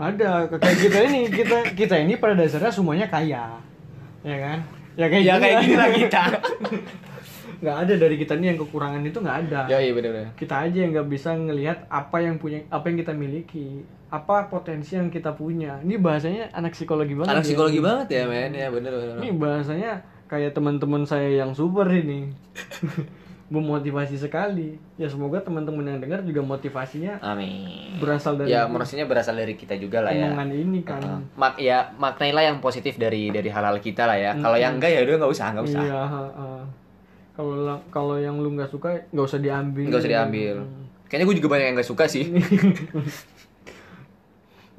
ada 0.00 0.48
kayak 0.48 0.78
kita 0.80 0.98
ini 1.12 1.20
kita 1.28 1.58
kita 1.76 1.94
ini 2.00 2.16
pada 2.16 2.32
dasarnya 2.32 2.72
semuanya 2.72 3.06
kaya. 3.12 3.60
Ya 4.24 4.36
kan? 4.40 4.58
Ya 4.96 5.06
kayak 5.12 5.24
ya 5.24 5.34
gini 5.36 5.42
kayak 5.44 5.56
gini 5.60 5.74
lah 5.76 5.90
kita. 5.92 6.22
Nggak 7.60 7.76
ada 7.76 7.94
dari 8.00 8.16
kita 8.16 8.32
ini 8.40 8.46
yang 8.56 8.58
kekurangan 8.64 9.04
itu 9.04 9.20
nggak 9.20 9.38
ada. 9.44 9.60
Ya 9.68 9.84
iya 9.84 9.92
bener 9.92 10.10
bener 10.16 10.32
kita 10.32 10.64
aja 10.64 10.78
yang 10.80 10.96
nggak 10.96 11.08
bisa 11.12 11.36
ngelihat 11.36 11.84
apa 11.92 12.16
yang 12.24 12.40
punya 12.40 12.64
apa 12.72 12.88
yang 12.88 12.96
kita 13.04 13.12
miliki. 13.12 13.84
Apa 14.08 14.48
potensi 14.48 14.96
yang 14.96 15.12
kita 15.12 15.36
punya. 15.36 15.76
Ini 15.84 16.00
bahasanya 16.00 16.56
anak 16.56 16.72
psikologi 16.72 17.12
banget 17.12 17.36
anak 17.36 17.44
ya. 17.44 17.48
psikologi 17.52 17.80
banget 17.84 18.06
ya 18.16 18.22
men. 18.24 18.56
Ya 18.56 18.72
bener 18.72 18.92
bener 18.96 19.14
ini 19.20 19.36
bahasanya 19.36 19.92
kayak 20.30 20.56
teman-teman 20.56 21.04
saya 21.04 21.28
yang 21.42 21.52
super 21.52 21.84
ini 21.90 22.32
memotivasi 23.50 24.14
sekali. 24.14 24.78
Ya 24.94 25.10
semoga 25.10 25.42
teman-teman 25.42 25.82
yang 25.82 25.98
dengar 25.98 26.22
juga 26.22 26.38
motivasinya 26.40 27.18
amin. 27.18 27.98
berasal 27.98 28.38
dari 28.38 28.54
ya 28.54 28.70
maksudnya 28.70 29.10
berasal 29.10 29.34
dari 29.34 29.58
kita 29.58 29.74
juga 29.74 30.06
lah 30.06 30.14
ya. 30.14 30.30
omongan 30.30 30.48
ini 30.54 30.80
kan. 30.86 31.02
Heeh. 31.02 31.20
mak 31.34 31.54
ya 31.58 31.90
maknailah 31.98 32.46
yang 32.46 32.58
positif 32.62 32.94
dari 32.94 33.34
dari 33.34 33.50
hal-hal 33.50 33.82
kita 33.82 34.06
lah 34.06 34.14
ya. 34.14 34.32
Kalau 34.38 34.54
yang 34.54 34.78
enggak 34.78 34.94
ya 34.94 35.02
udah 35.02 35.14
nggak 35.18 35.32
usah 35.34 35.46
nggak 35.50 35.66
usah. 35.66 35.82
Iya 35.82 36.00
kalau 37.34 37.54
la- 37.64 37.84
kalau 37.90 38.16
yang 38.20 38.36
lu 38.38 38.54
nggak 38.54 38.70
suka 38.70 38.94
nggak 39.10 39.26
usah 39.26 39.40
diambil. 39.42 39.86
Nggak 39.90 40.00
usah 40.00 40.12
diambil. 40.14 40.56
Hmm. 40.62 40.86
kayaknya 41.10 41.26
gue 41.26 41.36
juga 41.42 41.50
banyak 41.50 41.66
yang 41.66 41.76
nggak 41.82 41.90
suka 41.90 42.04
sih. 42.06 42.30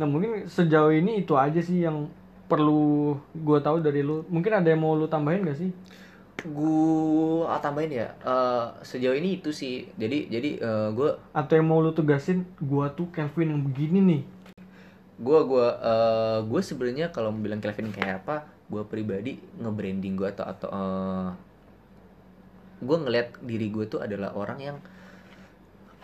Nah 0.01 0.09
mungkin 0.09 0.49
sejauh 0.49 0.89
ini 0.89 1.21
itu 1.21 1.37
aja 1.37 1.61
sih 1.61 1.85
yang 1.85 2.09
perlu 2.49 3.13
gue 3.37 3.59
tahu 3.61 3.85
dari 3.85 4.01
lu. 4.01 4.25
Mungkin 4.25 4.49
ada 4.49 4.65
yang 4.65 4.81
mau 4.81 4.97
lu 4.97 5.05
tambahin 5.05 5.45
gak 5.45 5.61
sih? 5.61 5.69
Gue 6.41 7.45
tambahin 7.61 7.91
ya 7.93 8.07
eh, 8.21 8.65
sejauh 8.81 9.13
ini 9.13 9.37
itu 9.37 9.53
sih 9.53 9.85
jadi 9.93 10.25
jadi 10.27 10.49
gue 10.91 11.09
Atau 11.31 11.53
yang 11.55 11.67
mau 11.69 11.79
lu 11.79 11.93
tegasin, 11.93 12.43
gue 12.57 12.85
tuh 12.93 13.07
Kelvin 13.09 13.53
yang 13.53 13.61
begini 13.61 13.99
nih. 14.01 14.23
gue 15.21 15.39
gue 15.45 15.67
eh, 15.69 16.39
gue 16.41 16.61
sebenarnya 16.65 17.13
kalau 17.13 17.29
mau 17.29 17.45
bilang 17.45 17.61
Kelvin 17.61 17.93
kayak 17.93 18.25
apa 18.25 18.49
gue 18.71 18.81
pribadi 18.87 19.37
nge-branding 19.59 20.15
gue 20.17 20.27
atau 20.31 20.45
atau 20.47 20.69
gue 22.81 22.97
ngeliat 22.97 23.37
diri 23.45 23.69
gue 23.69 23.85
tuh 23.85 24.01
adalah 24.01 24.33
orang 24.33 24.57
yang 24.57 24.77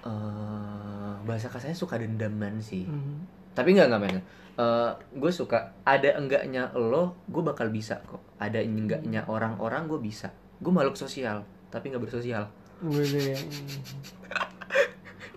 eh 0.06 1.14
bahasa 1.26 1.50
kasarnya 1.50 1.74
suka 1.74 1.98
dendaman 1.98 2.62
sih 2.62 2.86
Hmm. 2.86 3.26
Tapi 3.58 3.74
nggak 3.74 3.90
nggak 3.90 4.02
men. 4.06 4.22
Gue 5.18 5.34
suka 5.34 5.74
ada 5.82 6.14
enggaknya 6.14 6.70
lo 6.78 7.18
gue 7.26 7.42
bakal 7.42 7.74
bisa 7.74 7.98
kok. 8.06 8.22
Ada 8.38 8.62
enggaknya 8.62 9.26
orang-orang 9.26 9.90
gue 9.90 9.98
bisa. 9.98 10.30
Gue 10.62 10.70
makhluk 10.70 10.94
sosial 10.94 11.42
tapi 11.74 11.90
nggak 11.90 12.06
bersosial. 12.06 12.54
Wede. 12.86 13.34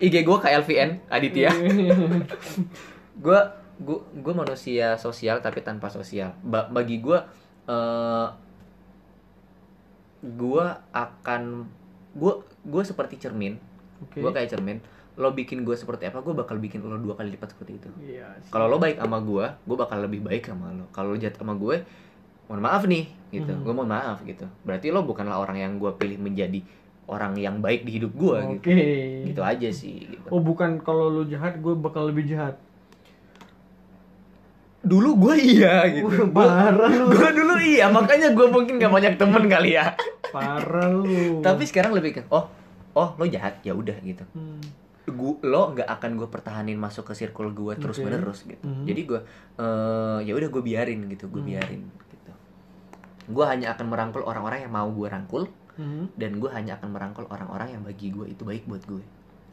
IG 0.05 0.21
gue 0.21 0.37
KLVN 0.37 1.09
Aditya. 1.09 1.49
Gue 3.17 3.39
gue 3.81 3.99
gue 4.13 4.33
manusia 4.37 5.01
sosial 5.01 5.41
tapi 5.41 5.65
tanpa 5.65 5.89
sosial. 5.89 6.37
Ba- 6.45 6.69
bagi 6.69 7.01
gue 7.01 7.17
eh 7.65 8.27
gue 10.21 10.65
akan 10.93 11.65
gue 12.13 12.33
gue 12.45 12.83
seperti 12.85 13.17
cermin. 13.17 13.57
Oke. 14.01 14.17
gue 14.17 14.33
kayak 14.33 14.49
cermin 14.49 14.81
lo 15.13 15.29
bikin 15.29 15.61
gue 15.61 15.73
seperti 15.73 16.05
apa 16.05 16.19
gue 16.19 16.31
bakal 16.31 16.55
bikin 16.55 16.79
lo 16.79 16.95
dua 16.95 17.13
kali 17.13 17.31
lipat 17.31 17.51
seperti 17.51 17.71
itu 17.75 17.89
Iya. 18.01 18.31
kalau 18.47 18.65
lo 18.65 18.77
baik 18.77 18.95
sama 18.95 19.19
gue 19.19 19.45
gue 19.61 19.77
bakal 19.77 19.97
lebih 19.99 20.21
baik 20.21 20.45
sama 20.45 20.71
lo 20.71 20.87
kalau 20.89 21.11
lo 21.11 21.17
jahat 21.17 21.35
sama 21.35 21.51
gue 21.53 21.83
mohon 22.45 22.61
maaf 22.61 22.83
nih 22.83 23.05
gitu 23.29 23.47
Hmm. 23.49 23.61
gue 23.61 23.73
mohon 23.73 23.89
maaf 23.89 24.19
gitu 24.21 24.43
berarti 24.61 24.87
lo 24.87 25.01
bukanlah 25.01 25.37
orang 25.37 25.57
yang 25.57 25.73
gue 25.77 25.91
pilih 25.93 26.15
menjadi 26.17 26.63
orang 27.05 27.35
yang 27.35 27.59
baik 27.59 27.83
di 27.83 27.91
hidup 27.93 28.11
gue 28.13 28.37
Oke. 28.53 28.71
gitu 28.71 28.83
gitu 29.29 29.41
aja 29.41 29.67
sih 29.69 30.07
gitu. 30.09 30.27
Oh 30.27 30.39
bukan 30.39 30.79
kalau 30.79 31.09
lu 31.09 31.23
jahat, 31.23 31.57
gue 31.57 31.73
bakal 31.73 32.07
lebih 32.07 32.23
jahat. 32.25 32.55
dulu 34.81 35.13
gue 35.21 35.35
iya 35.53 35.85
gitu 35.87 36.25
Wah, 36.25 36.73
parah 36.73 36.89
lu. 36.89 37.05
gue 37.07 37.29
dulu 37.31 37.53
iya 37.59 37.85
makanya 37.87 38.33
gue 38.33 38.47
mungkin 38.47 38.73
gak 38.75 38.89
banyak 38.89 39.13
temen 39.15 39.45
kali 39.45 39.77
ya 39.77 39.93
Parah 40.27 40.89
lu. 40.89 41.37
tapi 41.39 41.63
sekarang 41.63 41.93
lebih 41.93 42.17
ke 42.17 42.21
oh 42.27 42.49
oh 42.93 43.09
lo 43.13 43.25
jahat 43.25 43.61
ya 43.61 43.71
udah 43.73 43.93
gitu 44.01 44.25
Hmm. 44.31 44.57
Gua, 45.03 45.33
lo 45.41 45.61
nggak 45.71 45.89
akan 45.89 46.11
gue 46.13 46.27
pertahanin 46.27 46.75
masuk 46.75 47.03
ke 47.03 47.13
circle 47.15 47.49
gue 47.49 47.73
terus 47.75 47.97
Oke. 47.97 48.05
menerus 48.05 48.43
gitu 48.43 48.61
Mhm. 48.61 48.85
jadi 48.85 49.01
gue 49.03 49.19
eh 49.57 50.19
ya 50.23 50.33
udah 50.33 50.49
gue 50.49 50.61
biarin 50.61 51.01
gitu 51.07 51.25
gue 51.27 51.39
Hmm. 51.39 51.49
biarin 51.49 51.81
gitu 52.07 52.31
gue 53.27 53.45
hanya 53.45 53.71
akan 53.71 53.85
merangkul 53.87 54.21
orang-orang 54.21 54.61
yang 54.61 54.71
mau 54.71 54.87
gue 54.87 55.07
rangkul 55.07 55.49
Hmm. 55.73 56.11
dan 56.13 56.35
gue 56.35 56.49
hanya 56.49 56.75
akan 56.75 56.91
merangkul 56.91 57.25
orang-orang 57.25 57.71
yang 57.71 57.81
bagi 57.81 58.09
gue 58.09 58.27
itu 58.27 58.41
baik 58.41 58.65
buat 58.65 58.83
gue 58.83 59.01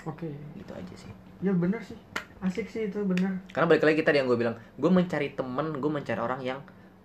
Oke. 0.05 0.29
gitu 0.55 0.73
aja 0.73 0.95
sih 0.97 1.13
Ya 1.39 1.55
bener 1.55 1.79
sih. 1.79 1.95
Asik 2.39 2.67
sih 2.67 2.87
itu 2.87 2.99
bener. 3.01 3.39
karena 3.49 3.67
balik 3.67 3.83
lagi 3.85 4.03
tadi 4.03 4.19
yang 4.19 4.27
gue 4.27 4.35
bilang 4.37 4.55
gue 4.75 4.91
mencari 4.91 5.33
temen 5.33 5.71
gue 5.73 5.87
mencari 5.89 6.19
orang 6.19 6.39
yang 6.41 6.59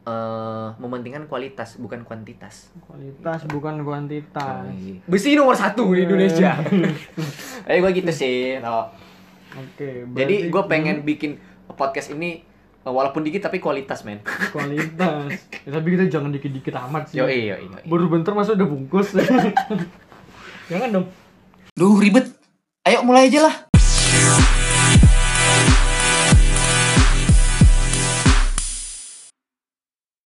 eh 0.04 0.68
mementingkan 0.76 1.26
kualitas 1.26 1.76
bukan 1.76 2.04
kuantitas 2.04 2.76
Kualitas 2.78 3.48
bukan 3.48 3.82
kuantitas. 3.82 4.68
besi 5.06 5.34
nomor 5.34 5.56
satu 5.56 5.90
di 5.90 6.04
Indonesia 6.04 6.60
eh 7.64 7.80
gue 7.82 7.92
gitu 7.94 8.12
sih 8.12 8.60
tau. 8.60 8.92
Oke. 9.54 10.04
jadi 10.10 10.36
berarti- 10.38 10.50
gue 10.50 10.64
pengen 10.66 10.96
bikin 11.02 11.32
podcast 11.70 12.12
ini 12.12 12.44
eh, 12.78 12.92
walaupun 12.92 13.22
dikit 13.22 13.48
tapi 13.48 13.58
kualitas 13.58 14.04
men 14.04 14.20
kualitas. 14.50 15.32
Ya, 15.64 15.72
tapi 15.76 15.96
kita 15.96 16.12
jangan 16.12 16.30
dikit-dikit 16.30 16.76
amat 16.82 17.08
sih. 17.08 17.18
yo 17.18 17.26
yo 17.26 17.56
yo 17.56 17.72
Baru 17.84 18.08
bentar 18.08 18.32
masa 18.32 18.54
udah 18.54 18.68
bungkus. 18.68 19.16
jangan 20.70 20.90
dong. 20.92 21.08
Duh 21.74 21.96
ribet 21.96 22.28
ayo 22.84 23.00
mulai 23.02 23.32
aja 23.32 23.40
lah 23.42 23.56